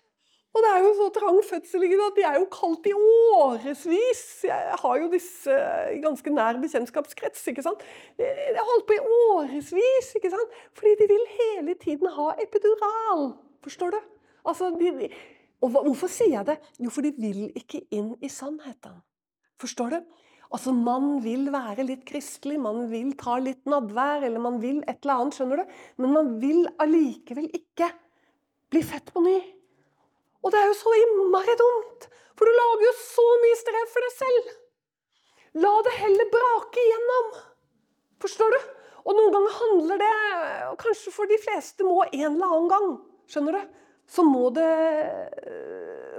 Og 0.53 0.61
det 0.61 0.69
er 0.69 0.83
jo 0.85 0.89
så 0.93 1.05
trang 1.15 1.39
fødsel 1.41 1.83
at 1.89 2.17
de 2.17 2.23
er 2.29 2.35
jo 2.37 2.45
kaldt 2.53 2.85
i 2.85 2.93
årevis. 2.93 4.23
Jeg 4.45 4.75
har 4.83 4.97
jo 5.01 5.07
disse 5.09 5.53
i 5.95 6.01
ganske 6.03 6.29
nær 6.29 6.59
bekjentskapskrets. 6.61 7.47
ikke 7.49 7.63
sant? 7.65 7.81
De 8.19 8.27
har 8.59 8.67
holdt 8.67 8.85
på 8.85 8.93
i 8.93 9.01
årevis, 9.01 10.11
ikke 10.19 10.29
sant? 10.29 10.59
fordi 10.77 10.93
de 10.99 11.07
vil 11.09 11.25
hele 11.39 11.73
tiden 11.81 12.11
ha 12.17 12.27
epidural. 12.43 13.33
Forstår 13.65 13.95
du? 13.95 13.97
Altså, 14.45 14.69
de, 14.77 15.09
og 15.63 15.73
hvorfor 15.73 16.11
sier 16.11 16.35
jeg 16.35 16.45
det? 16.51 16.59
Jo, 16.77 16.91
for 16.93 17.01
de 17.01 17.15
vil 17.17 17.47
ikke 17.57 17.81
inn 17.95 18.13
i 18.21 18.29
sannheten. 18.29 19.01
Forstår 19.57 19.95
du? 19.95 19.99
Altså, 20.53 20.71
Man 20.71 21.23
vil 21.23 21.49
være 21.49 21.87
litt 21.87 22.05
kristelig, 22.05 22.59
man 22.61 22.91
vil 22.91 23.15
ta 23.17 23.39
litt 23.41 23.65
nadvær, 23.65 24.21
eller 24.27 24.43
man 24.43 24.61
vil 24.61 24.83
et 24.85 25.01
eller 25.01 25.23
annet, 25.23 25.39
skjønner 25.39 25.63
du? 25.63 25.75
Men 25.97 26.13
man 26.13 26.31
vil 26.43 26.67
allikevel 26.77 27.49
ikke 27.57 27.89
bli 28.69 28.85
født 28.85 29.13
på 29.15 29.23
ny. 29.25 29.37
Og 30.43 30.51
det 30.51 30.59
er 30.59 30.69
jo 30.69 30.75
så 30.75 30.91
innmari 30.99 31.55
dumt, 31.59 32.09
for 32.35 32.49
du 32.49 32.55
lager 32.57 32.85
jo 32.87 32.93
så 32.99 33.25
mye 33.43 33.57
strev 33.59 33.89
for 33.93 34.05
deg 34.05 34.15
selv. 34.17 34.53
La 35.63 35.73
det 35.85 35.93
heller 35.99 36.31
brake 36.33 36.81
igjennom. 36.81 37.33
Forstår 38.23 38.55
du? 38.55 38.59
Og 39.03 39.17
noen 39.17 39.33
ganger 39.35 39.55
handler 39.59 39.99
det 39.99 40.11
og 40.69 40.77
Kanskje 40.79 41.11
for 41.11 41.29
de 41.29 41.37
fleste 41.43 41.83
må 41.83 42.05
en 42.05 42.29
eller 42.29 42.47
annen 42.47 42.69
gang, 42.71 42.93
skjønner 43.27 43.57
du, 43.57 43.73
så 44.07 44.23
må 44.23 44.49
det 44.55 44.69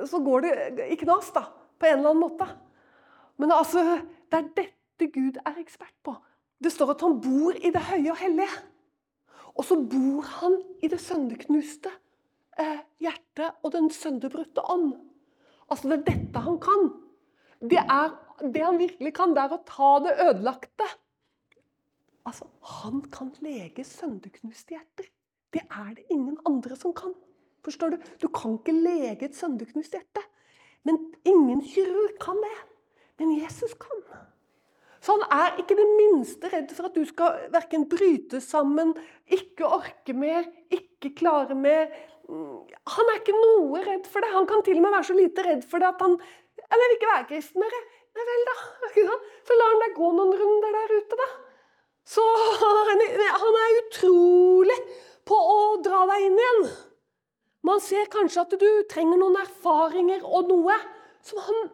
Så 0.09 0.21
går 0.21 0.45
det 0.45 0.87
i 0.93 0.99
knas, 1.01 1.31
da. 1.33 1.47
På 1.81 1.89
en 1.89 1.99
eller 1.99 2.13
annen 2.13 2.23
måte. 2.23 2.47
Men 3.41 3.53
altså, 3.53 3.83
det 4.31 4.39
er 4.39 4.51
dette 4.61 5.09
Gud 5.15 5.39
er 5.41 5.59
ekspert 5.59 5.95
på. 6.07 6.15
Det 6.61 6.71
står 6.73 6.95
at 6.95 7.03
han 7.05 7.17
bor 7.25 7.57
i 7.57 7.73
det 7.73 7.83
høye 7.89 8.13
og 8.13 8.21
hellige. 8.21 8.61
Og 9.55 9.67
så 9.67 9.79
bor 9.81 10.29
han 10.39 10.59
i 10.83 10.91
det 10.93 11.01
sønderknuste 11.03 11.91
eh, 12.61 12.83
hjerte 13.03 13.51
og 13.63 13.73
den 13.75 13.91
sønderbrutte 13.91 14.65
ånd. 14.71 14.93
Altså, 15.71 15.89
det 15.89 15.99
er 15.99 16.07
dette 16.11 16.45
han 16.45 16.61
kan. 16.63 16.91
Det, 17.65 17.81
er, 17.81 18.15
det 18.53 18.65
han 18.65 18.79
virkelig 18.81 19.15
kan, 19.17 19.35
det 19.35 19.45
er 19.45 19.57
å 19.57 19.63
ta 19.69 19.91
det 20.05 20.15
ødelagte. 20.29 20.89
Altså, 22.25 22.49
han 22.81 23.03
kan 23.13 23.33
lege 23.45 23.85
sønderknuste 23.85 24.77
hjerter. 24.77 25.11
Det 25.55 25.63
er 25.71 25.91
det 25.97 26.07
ingen 26.11 26.37
andre 26.49 26.77
som 26.77 26.95
kan. 26.97 27.15
Forstår 27.65 27.95
Du 27.95 27.99
Du 28.21 28.29
kan 28.29 28.59
ikke 28.59 28.73
lege 28.73 29.25
et 29.25 29.37
sønderknust 29.37 29.93
hjerte. 29.93 30.23
Men 30.85 30.99
ingen 31.25 31.63
kirurg 31.63 32.19
kan 32.21 32.37
det. 32.37 32.57
Men 33.19 33.37
Jesus 33.41 33.75
kan. 33.75 34.03
Så 35.01 35.13
han 35.13 35.25
er 35.31 35.59
ikke 35.61 35.77
det 35.77 35.87
minste 35.97 36.49
redd 36.49 36.73
for 36.73 36.89
at 36.89 36.95
du 36.97 37.05
skal 37.05 37.49
verken 37.53 37.89
bryte 37.89 38.41
sammen, 38.41 38.95
ikke 39.29 39.67
orke 39.69 40.15
mer, 40.17 40.47
ikke 40.73 41.13
klare 41.15 41.55
mer. 41.55 41.91
Han 42.29 43.11
er 43.13 43.21
ikke 43.21 43.37
noe 43.37 43.83
redd 43.85 44.07
for 44.11 44.25
det. 44.25 44.31
Han 44.33 44.49
kan 44.49 44.65
til 44.65 44.79
og 44.79 44.85
med 44.85 44.95
være 44.95 45.09
så 45.11 45.17
lite 45.17 45.45
redd 45.45 45.65
for 45.69 45.83
det 45.83 45.91
at 45.93 46.05
han 46.05 46.17
Eller 46.65 46.89
vil 46.89 46.97
ikke 46.97 47.11
være 47.11 47.29
kristen 47.29 47.61
mer. 47.61 47.75
Nei 48.15 48.25
vel, 48.29 48.45
da. 48.49 49.17
Så 49.45 49.57
lar 49.59 49.73
han 49.73 49.83
deg 49.83 49.97
gå 49.97 50.11
noen 50.15 50.37
runder 50.39 50.77
der 50.79 50.95
ute, 50.95 51.19
da. 51.19 51.27
Så 52.09 52.25
han 52.85 53.59
er 53.61 53.79
utrolig 53.81 54.77
på 55.29 55.37
å 55.37 55.59
dra 55.85 56.05
deg 56.13 56.27
inn 56.29 56.39
igjen. 56.39 56.67
Man 57.65 57.81
ser 57.81 58.11
kanskje 58.13 58.45
at 58.45 58.57
du 58.61 58.69
trenger 58.93 59.19
noen 59.21 59.41
erfaringer 59.41 60.25
og 60.25 60.51
noe 60.53 60.77
som 61.25 61.41
han, 61.47 61.71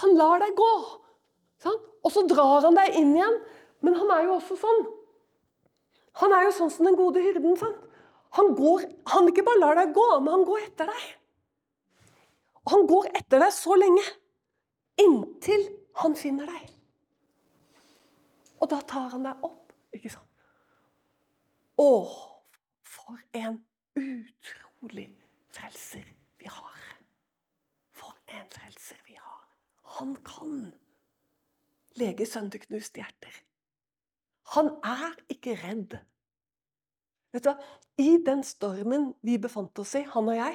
han 0.00 0.14
lar 0.18 0.42
deg 0.44 0.54
gå. 0.58 0.74
Sånn? 1.64 1.80
Og 2.04 2.12
så 2.14 2.22
drar 2.30 2.66
han 2.68 2.78
deg 2.78 2.94
inn 3.00 3.16
igjen. 3.16 3.40
Men 3.84 3.98
han 4.00 4.12
er 4.14 4.28
jo 4.28 4.38
også 4.38 4.56
sånn. 4.60 4.84
Han 6.22 6.32
er 6.32 6.46
jo 6.46 6.54
sånn 6.56 6.70
som 6.72 6.86
den 6.88 6.96
gode 6.98 7.22
hyrden. 7.24 7.58
Sant? 7.60 7.82
Han, 8.34 8.54
går, 8.58 8.84
han 9.12 9.30
ikke 9.30 9.44
bare 9.46 9.60
lar 9.62 9.78
deg 9.78 9.94
gå, 9.94 10.06
men 10.20 10.32
han 10.34 10.46
går 10.48 10.66
etter 10.66 10.90
deg. 10.90 11.04
Og 12.64 12.72
han 12.74 12.86
går 12.90 13.10
etter 13.20 13.42
deg 13.44 13.52
så 13.54 13.76
lenge. 13.78 14.04
Inntil 15.04 15.66
han 16.00 16.16
finner 16.18 16.50
deg. 16.50 16.70
Og 18.62 18.70
da 18.72 18.80
tar 18.88 19.12
han 19.14 19.26
deg 19.26 19.44
opp. 19.46 19.74
Ikke 19.94 20.10
sant? 20.10 20.30
Å, 21.78 21.90
for 22.86 23.18
en 23.36 23.58
utrolig 23.98 25.08
frelser 25.54 26.06
vi 26.40 26.50
har. 26.50 26.86
For 27.94 28.14
en 28.34 28.48
frelser 28.50 28.98
vi 29.06 29.18
har. 29.18 29.42
Han 29.98 30.14
kan 30.26 30.72
lege 32.00 32.26
sønderknuste 32.26 33.02
hjerter. 33.02 33.36
Han 34.54 34.72
er 34.86 35.14
ikke 35.30 35.54
redd. 35.62 35.98
Vet 37.34 37.42
du 37.42 37.50
hva? 37.50 37.56
I 37.98 38.14
den 38.26 38.44
stormen 38.46 39.10
vi 39.26 39.36
befant 39.42 39.78
oss 39.82 39.96
i, 39.98 40.04
han 40.06 40.30
og 40.30 40.38
jeg 40.38 40.54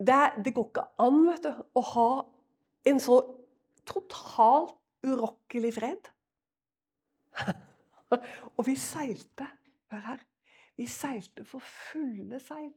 Det, 0.00 0.18
det 0.44 0.54
går 0.56 0.68
ikke 0.70 0.86
an 1.02 1.18
vet 1.28 1.46
du, 1.46 1.62
å 1.76 1.82
ha 1.92 2.10
en 2.90 3.00
så 3.02 3.20
totalt 3.86 4.76
urokkelig 5.04 5.72
fred. 5.76 6.08
og 8.56 8.62
vi 8.66 8.76
seilte 8.80 9.48
Hør 9.90 10.04
her. 10.06 10.20
Vi 10.78 10.86
seilte 10.86 11.42
for 11.44 11.64
fulle 11.66 12.38
seil. 12.40 12.70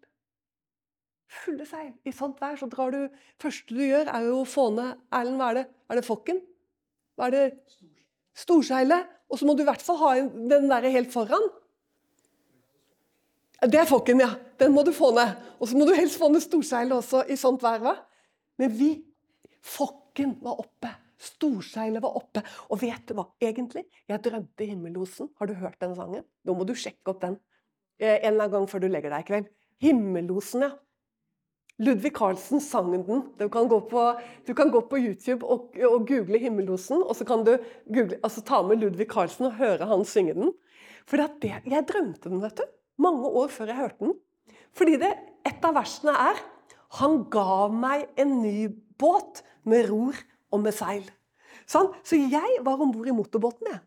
Fulle 1.30 1.66
seil. 1.70 1.92
I 2.10 2.14
sånt 2.16 2.42
vær 2.42 2.58
så 2.58 2.66
drar 2.72 2.94
du 2.94 3.04
første 3.42 3.76
du 3.76 3.84
gjør, 3.86 4.10
er 4.10 4.26
jo 4.26 4.40
å 4.42 4.48
få 4.50 4.72
ned 4.74 4.98
Erlend, 5.14 5.38
hva 5.38 5.52
er 5.52 5.60
det? 5.60 5.66
Er 5.90 6.00
det 6.00 6.06
fokken? 6.08 6.42
Hva 7.14 7.30
er 7.30 7.36
det? 7.36 7.44
Storseilet. 8.34 9.12
Og 9.30 9.40
så 9.40 9.46
må 9.46 9.54
du 9.56 9.62
i 9.64 9.68
hvert 9.70 9.86
fall 9.86 10.02
ha 10.02 10.16
den 10.50 10.68
der 10.72 10.90
helt 10.94 11.14
foran. 11.14 11.46
Det 13.64 13.80
er 13.80 13.88
fokken, 13.88 14.20
ja. 14.20 14.34
Den 14.60 14.74
må 14.76 14.84
du 14.84 14.92
få 14.96 15.14
ned. 15.16 15.38
Og 15.60 15.70
så 15.70 15.78
må 15.78 15.86
du 15.88 15.94
helst 15.96 16.20
få 16.20 16.28
ned 16.32 16.44
storseilet 16.44 16.98
også 16.98 17.24
i 17.32 17.38
sånt 17.40 17.64
vær. 17.64 17.80
Va? 17.84 17.96
Men 18.60 18.74
vi 18.76 18.92
Fokken 19.64 20.36
var 20.44 20.60
oppe. 20.60 20.90
Storseilet 21.24 22.04
var 22.04 22.18
oppe. 22.20 22.42
Og 22.68 22.82
vet 22.82 23.06
du 23.08 23.16
hva, 23.16 23.30
egentlig? 23.40 23.86
Jeg 24.12 24.20
drømte 24.26 24.68
Himmellosen. 24.68 25.30
Har 25.40 25.48
du 25.48 25.54
hørt 25.56 25.80
den 25.80 25.96
sangen? 25.96 26.26
Nå 26.44 26.56
må 26.58 26.68
du 26.68 26.74
sjekke 26.76 27.14
opp 27.14 27.22
den 27.22 27.38
eh, 28.02 28.18
en 28.18 28.34
eller 28.34 28.50
annen 28.50 28.56
gang 28.58 28.68
før 28.68 28.84
du 28.84 28.90
legger 28.92 29.16
deg 29.16 29.24
i 29.24 29.30
kveld. 29.30 29.48
Himmellosen, 29.84 30.68
ja. 30.68 30.74
Ludvig 31.80 32.12
Carlsen 32.20 32.60
sang 32.62 32.92
den. 32.92 33.24
Du 33.40 33.48
kan 33.50 33.72
gå 33.72 33.80
på, 33.88 34.04
kan 34.52 34.76
gå 34.76 34.84
på 34.92 35.00
YouTube 35.00 35.48
og, 35.48 35.72
og, 35.80 36.04
google 36.06 36.38
'Himmellosen', 36.38 37.02
og 37.02 37.16
så 37.16 37.26
kan 37.26 37.48
du 37.48 37.56
google, 37.88 38.20
altså 38.22 38.44
ta 38.46 38.62
med 38.62 38.84
Ludvig 38.84 39.08
Carlsen 39.10 39.48
og 39.48 39.58
høre 39.58 39.88
han 39.90 40.06
synge 40.06 40.36
den. 40.38 40.54
For 41.08 41.18
det, 41.18 41.56
jeg 41.66 41.88
drømte 41.88 42.30
den, 42.30 42.44
vet 42.44 42.60
du 42.60 42.68
mange 43.02 43.30
år 43.30 43.52
før 43.54 43.72
jeg 43.72 43.80
hørte 43.80 44.06
den. 44.06 44.16
Fordi 44.74 44.98
det, 45.02 45.12
et 45.48 45.66
av 45.66 45.76
versene 45.78 46.14
er 46.32 46.42
Han 47.00 47.24
ga 47.34 47.68
meg 47.74 48.06
en 48.22 48.36
ny 48.44 48.68
båt 49.02 49.42
med 49.66 49.88
ror 49.90 50.18
og 50.54 50.60
med 50.62 50.76
seil. 50.78 51.08
Sånn? 51.66 51.90
Så 52.06 52.20
jeg 52.20 52.60
var 52.62 52.82
om 52.84 52.92
bord 52.94 53.10
i 53.10 53.16
motorbåten, 53.16 53.72
jeg. 53.72 53.82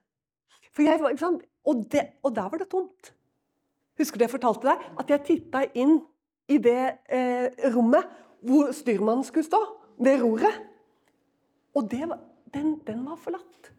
jeg 0.89 0.99
var, 1.01 1.15
og, 1.71 1.85
det, 1.93 2.03
og, 2.25 2.35
der 2.35 2.49
var 2.51 2.59
det 2.59 2.67
tomt. 2.73 3.13
Husker 3.97 4.19
du 4.19 4.27
jeg 4.27 4.33
fortalte 4.33 4.67
deg? 4.67 4.83
At 4.99 5.13
jeg 5.13 5.25
titta 5.29 5.63
inn 5.79 6.01
i 6.51 6.59
det 6.63 6.81
eh, 7.07 7.71
rommet 7.75 8.11
hvor 8.47 8.75
styrmannen 8.75 9.27
skulle 9.27 9.47
stå. 9.47 9.63
ved 9.99 10.21
roret. 10.21 10.59
Og 11.75 11.87
det, 11.91 12.05
den, 12.53 12.75
den 12.87 13.07
var 13.07 13.17
forlatt. 13.17 13.71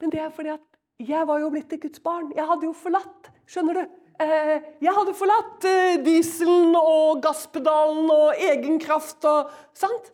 Men 0.00 0.10
det 0.10 0.18
er 0.18 0.32
fordi 0.34 0.50
at 0.56 0.64
jeg 0.98 1.26
var 1.26 1.38
jo 1.38 1.50
blitt 1.50 1.72
et 1.72 1.82
Guds 1.82 2.00
barn. 2.02 2.32
Jeg 2.34 2.46
hadde 2.46 2.66
jo 2.66 2.72
forlatt. 2.74 3.30
Skjønner 3.46 3.78
du? 3.78 4.01
Eh, 4.20 4.56
jeg 4.82 4.92
hadde 4.92 5.14
forlatt 5.16 5.64
eh, 5.68 6.00
dieselen 6.04 6.74
og 6.76 7.22
gasspedalen 7.24 8.10
og 8.12 8.42
egenkraft 8.50 9.24
og 9.28 9.52
Sant? 9.76 10.10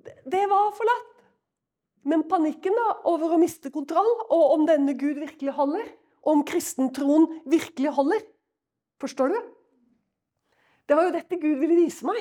Det 0.00 0.42
var 0.50 0.74
forlatt. 0.76 1.06
Men 2.08 2.24
panikken 2.28 2.76
da, 2.76 2.90
over 3.10 3.36
å 3.36 3.40
miste 3.40 3.72
kontroll, 3.72 4.08
og 4.32 4.44
om 4.54 4.66
denne 4.68 4.94
Gud 4.96 5.20
virkelig 5.20 5.52
holder, 5.56 5.88
og 6.24 6.38
om 6.38 6.44
kristentroen 6.48 7.26
virkelig 7.48 7.92
holder 7.96 8.22
Forstår 9.00 9.32
du? 9.32 9.36
Det 10.84 10.96
var 10.96 11.06
jo 11.06 11.14
dette 11.14 11.38
Gud 11.40 11.56
ville 11.62 11.78
vise 11.78 12.04
meg. 12.04 12.18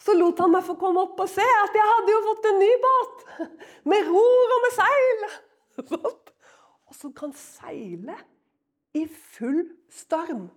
så 0.00 0.14
lot 0.16 0.38
han 0.40 0.52
meg 0.54 0.64
få 0.64 0.78
komme 0.80 1.02
opp 1.04 1.18
og 1.20 1.28
se 1.28 1.44
at 1.44 1.74
jeg 1.76 1.88
hadde 1.90 2.12
jo 2.14 2.20
fått 2.24 2.46
en 2.48 2.60
ny 2.62 2.70
båt. 2.84 3.24
Med 3.92 4.06
ror 4.08 4.54
og 4.56 4.64
med 4.64 4.76
seil. 4.78 5.26
Og 6.90 6.96
som 6.96 7.12
kan 7.14 7.34
seile 7.36 8.16
i 8.94 9.06
full 9.06 9.64
storm. 9.90 10.48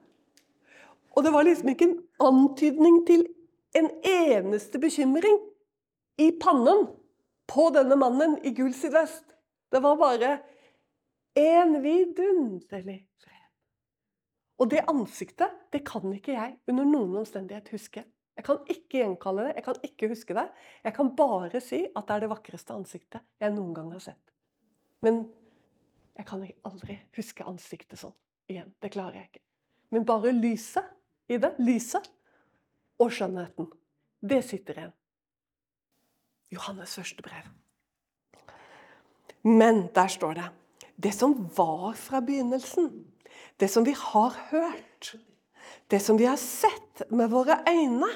Og 1.13 1.23
det 1.23 1.33
var 1.33 1.45
liksom 1.45 1.69
ikke 1.73 1.89
en 1.89 1.99
antydning 2.23 3.03
til 3.07 3.27
en 3.77 3.89
eneste 4.03 4.79
bekymring 4.81 5.37
i 6.21 6.31
pannen 6.41 6.87
på 7.49 7.69
denne 7.75 7.97
mannen 7.99 8.37
i 8.45 8.53
gul 8.55 8.73
sydvest. 8.73 9.25
Det 9.73 9.81
var 9.83 9.97
bare 9.97 10.37
en 11.37 11.77
vidunderlig 11.83 12.99
fred. 13.21 13.47
Og 14.61 14.69
det 14.69 14.85
ansiktet, 14.89 15.53
det 15.73 15.83
kan 15.85 16.13
ikke 16.13 16.35
jeg 16.35 16.57
under 16.69 16.85
noen 16.89 17.21
omstendighet 17.23 17.73
huske. 17.73 18.05
Jeg 18.33 18.45
kan 18.47 18.61
ikke 18.69 19.01
gjenkalle 19.01 19.47
det, 19.47 19.55
jeg 19.59 19.65
kan 19.65 19.81
ikke 19.85 20.09
huske 20.09 20.37
det. 20.37 20.47
Jeg 20.85 20.93
kan 20.93 21.15
bare 21.17 21.61
si 21.61 21.83
at 21.85 22.07
det 22.07 22.15
er 22.15 22.25
det 22.25 22.33
vakreste 22.33 22.73
ansiktet 22.73 23.21
jeg 23.41 23.53
noen 23.53 23.73
gang 23.77 23.91
har 23.93 24.01
sett. 24.01 24.33
Men 25.05 25.25
jeg 26.17 26.27
kan 26.29 26.43
aldri 26.67 26.97
huske 27.17 27.45
ansiktet 27.47 27.99
sånn 27.99 28.13
igjen. 28.51 28.73
Det 28.81 28.91
klarer 28.93 29.21
jeg 29.21 29.29
ikke. 29.31 29.43
Men 29.93 30.05
bare 30.05 30.33
lyset 30.35 30.85
i 31.31 31.39
det, 31.41 31.53
lyset 31.61 32.09
og 33.01 33.13
skjønnheten, 33.13 33.69
det 34.21 34.41
sitter 34.45 34.79
igjen. 34.79 34.95
Johannes 36.53 36.93
første 36.99 37.25
brev. 37.25 37.47
Men 39.43 39.87
der 39.95 40.11
står 40.11 40.37
det 40.39 40.49
det 41.03 41.11
som 41.15 41.33
var 41.57 41.95
fra 41.97 42.21
begynnelsen, 42.21 42.91
det 43.59 43.67
som 43.71 43.85
vi 43.85 43.95
har 43.97 44.35
hørt, 44.51 45.15
det 45.89 45.99
som 45.99 46.19
vi 46.19 46.27
har 46.29 46.37
sett 46.37 47.01
med 47.09 47.31
våre 47.33 47.57
øyne, 47.67 48.09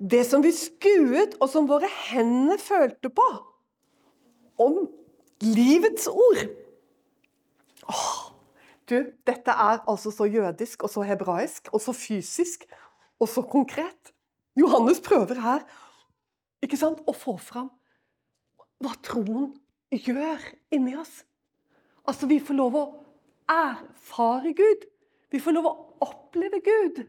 det 0.00 0.24
som 0.26 0.42
vi 0.42 0.52
skuet 0.56 1.36
og 1.40 1.50
som 1.52 1.68
våre 1.68 1.88
hender 2.08 2.58
følte 2.58 3.12
på, 3.12 3.26
om 4.60 4.80
livets 5.44 6.08
ord. 6.08 6.48
Åh, 7.90 8.30
du, 8.90 8.96
dette 9.26 9.54
er 9.54 9.82
altså 9.90 10.12
så 10.14 10.26
jødisk 10.30 10.86
og 10.86 10.92
så 10.92 11.04
hebraisk 11.06 11.68
og 11.72 11.82
så 11.82 11.94
fysisk 11.96 12.64
og 13.20 13.28
så 13.28 13.42
konkret. 13.42 14.14
Johannes 14.58 15.00
prøver 15.04 15.40
her 15.42 15.66
ikke 16.64 16.78
sant, 16.80 17.00
å 17.08 17.14
få 17.16 17.36
fram 17.40 17.70
hva 18.80 18.94
troen 19.04 19.50
gjør 19.92 20.42
inni 20.72 20.94
oss. 20.98 21.22
Altså, 22.08 22.28
vi 22.30 22.40
får 22.42 22.56
lov 22.56 22.76
å 22.76 22.84
erfare 23.50 24.54
Gud. 24.56 24.86
Vi 25.30 25.40
får 25.42 25.56
lov 25.56 25.68
å 25.68 25.74
oppleve 26.06 26.62
Gud. 26.64 27.02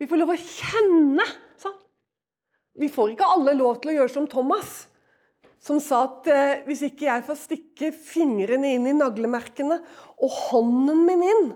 Vi 0.00 0.08
får 0.08 0.20
lov 0.20 0.32
å 0.32 0.38
kjenne. 0.40 1.26
Sant? 1.60 1.82
Vi 2.80 2.88
får 2.90 3.12
ikke 3.12 3.28
alle 3.28 3.54
lov 3.58 3.82
til 3.82 3.92
å 3.92 3.96
gjøre 4.00 4.14
som 4.14 4.28
Thomas, 4.30 4.86
som 5.62 5.78
sa 5.82 6.02
at 6.08 6.26
eh, 6.30 6.62
hvis 6.66 6.82
ikke 6.88 7.06
jeg 7.06 7.24
får 7.26 7.38
stikke 7.38 7.90
fingrene 7.94 8.74
inn 8.74 8.88
i 8.90 8.96
naglemerkene 8.96 9.78
og 10.18 10.38
hånden 10.48 11.04
min 11.06 11.22
inn 11.26 11.52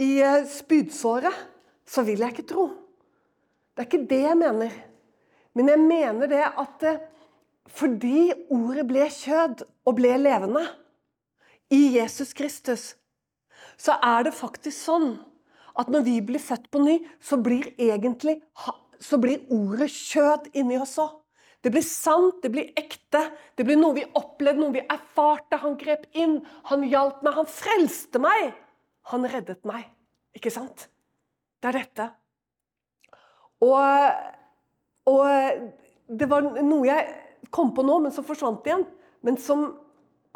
i 0.00 0.10
eh, 0.24 0.46
spydsåret, 0.48 1.36
så 1.84 2.04
vil 2.06 2.24
jeg 2.24 2.32
ikke 2.32 2.48
tro. 2.54 2.70
Det 3.74 3.84
er 3.84 3.90
ikke 3.90 4.06
det 4.08 4.22
jeg 4.22 4.38
mener. 4.40 4.78
Men 5.54 5.68
jeg 5.70 5.82
mener 5.82 6.30
det 6.32 6.44
at 6.48 6.86
eh, 6.88 7.02
fordi 7.74 8.30
ordet 8.52 8.86
ble 8.88 9.04
kjød 9.12 9.66
og 9.84 9.96
ble 9.98 10.16
levende 10.20 10.64
i 11.72 11.98
Jesus 11.98 12.32
Kristus, 12.36 12.94
så 13.80 13.98
er 14.04 14.26
det 14.26 14.36
faktisk 14.36 14.76
sånn 14.78 15.14
at 15.76 15.90
når 15.90 16.04
vi 16.06 16.18
blir 16.24 16.40
født 16.40 16.70
på 16.72 16.80
ny, 16.84 16.98
så 17.20 17.36
blir 17.42 17.72
egentlig 17.80 18.38
så 19.02 19.18
blir 19.20 19.42
ordet 19.52 19.90
kjød 19.90 20.52
inni 20.56 20.78
oss 20.80 20.96
òg. 21.02 21.23
Det 21.64 21.70
blir 21.72 21.84
sant, 21.86 22.42
det 22.44 22.50
blir 22.52 22.74
ekte, 22.76 23.22
det 23.56 23.64
blir 23.64 23.78
noe 23.80 23.96
vi 23.96 24.04
opplevde, 24.18 24.60
noe 24.60 24.74
vi 24.74 24.82
erfarte. 24.84 25.56
Han 25.62 25.78
grep 25.80 26.04
inn, 26.12 26.42
han 26.68 26.84
hjalp 26.84 27.22
meg, 27.24 27.38
han 27.38 27.48
frelste 27.48 28.20
meg. 28.20 28.52
Han 29.12 29.24
reddet 29.32 29.64
meg. 29.68 29.86
Ikke 30.36 30.52
sant? 30.52 30.90
Det 31.64 31.70
er 31.70 31.78
dette. 31.78 32.08
Og, 33.64 34.28
og 35.08 35.24
det 36.20 36.28
var 36.28 36.44
noe 36.60 36.84
jeg 36.90 37.48
kom 37.54 37.72
på 37.72 37.84
nå, 37.86 37.96
men 38.04 38.12
som 38.12 38.28
forsvant 38.28 38.68
igjen. 38.68 38.84
Men 39.24 39.40
som 39.40 39.70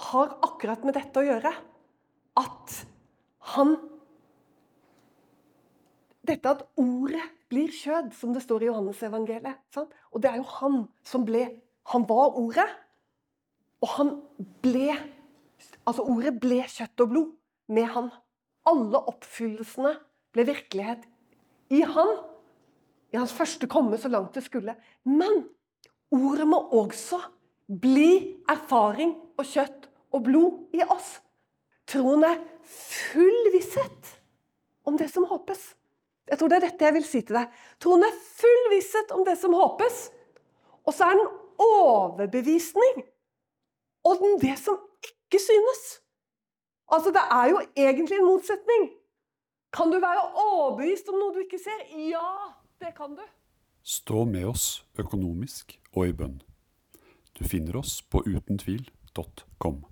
har 0.09 0.33
akkurat 0.49 0.85
med 0.89 0.97
dette 0.97 1.21
å 1.21 1.29
gjøre. 1.29 1.53
At 2.41 2.81
han 3.55 3.77
Dette 6.29 6.51
at 6.51 6.67
ordet 6.77 7.25
blir 7.49 7.73
kjød, 7.73 8.13
som 8.13 8.35
det 8.35 8.43
står 8.45 8.65
i 8.65 8.69
Johannes-evangeliet. 8.69 9.79
Og 10.13 10.23
det 10.23 10.31
er 10.31 10.41
jo 10.41 10.49
han 10.59 10.83
som 11.05 11.25
ble 11.25 11.49
Han 11.89 12.05
var 12.05 12.37
ordet. 12.37 12.69
Og 13.81 13.89
han 13.89 14.11
ble 14.63 14.93
Altså, 15.89 16.03
ordet 16.05 16.35
ble 16.37 16.61
kjøtt 16.69 17.01
og 17.01 17.09
blod 17.09 17.29
med 17.73 17.87
han. 17.95 18.11
Alle 18.69 19.01
oppfyllelsene 19.09 19.95
ble 20.37 20.45
virkelighet 20.45 21.07
i 21.73 21.81
han. 21.81 22.13
I 23.09 23.17
hans 23.17 23.33
første 23.33 23.67
komme 23.71 23.97
så 23.97 24.11
langt 24.13 24.37
det 24.37 24.45
skulle. 24.45 24.77
Men 25.09 25.47
ordet 26.13 26.47
må 26.49 26.61
også 26.77 27.23
bli 27.69 28.37
erfaring 28.49 29.17
og 29.39 29.49
kjøtt 29.49 29.89
og 30.13 30.25
blod 30.29 30.77
i 30.77 30.85
oss. 30.85 31.19
Troen 31.89 32.25
er 32.29 32.41
full 32.69 33.51
visshet 33.55 34.15
om 34.85 35.01
det 35.01 35.09
som 35.13 35.25
håpes. 35.29 35.73
Jeg 36.31 36.39
tror 36.39 36.51
det 36.51 36.59
er 36.59 36.67
dette 36.69 36.85
jeg 36.85 36.95
vil 36.95 37.07
si 37.07 37.21
til 37.25 37.39
deg. 37.39 37.53
Troen 37.81 38.05
er 38.05 38.19
full 38.41 38.65
visshet 38.73 39.15
om 39.17 39.25
det 39.27 39.37
som 39.41 39.57
håpes. 39.57 40.09
Og 40.85 40.95
så 40.95 41.09
er 41.09 41.19
den 41.21 41.31
overbevisning 41.59 43.03
om 44.09 44.39
det 44.41 44.59
som 44.61 44.79
ikke 45.05 45.41
synes. 45.43 45.83
Altså, 46.89 47.11
Det 47.11 47.25
er 47.31 47.49
jo 47.51 47.61
egentlig 47.77 48.19
en 48.19 48.27
motsetning. 48.27 48.91
Kan 49.73 49.91
du 49.93 49.99
være 50.01 50.31
overbevist 50.35 51.09
om 51.09 51.19
noe 51.21 51.35
du 51.35 51.43
ikke 51.45 51.61
ser? 51.61 51.83
Ja, 52.09 52.55
det 52.81 52.95
kan 52.97 53.17
du. 53.17 53.25
Stå 53.83 54.25
med 54.25 54.45
oss 54.45 54.85
økonomisk 54.99 55.81
og 55.93 56.09
i 56.09 56.13
bønn. 56.13 56.41
Du 57.39 57.45
finner 57.45 57.77
oss 57.77 58.03
på 58.03 58.23
utentvil.com. 58.27 59.85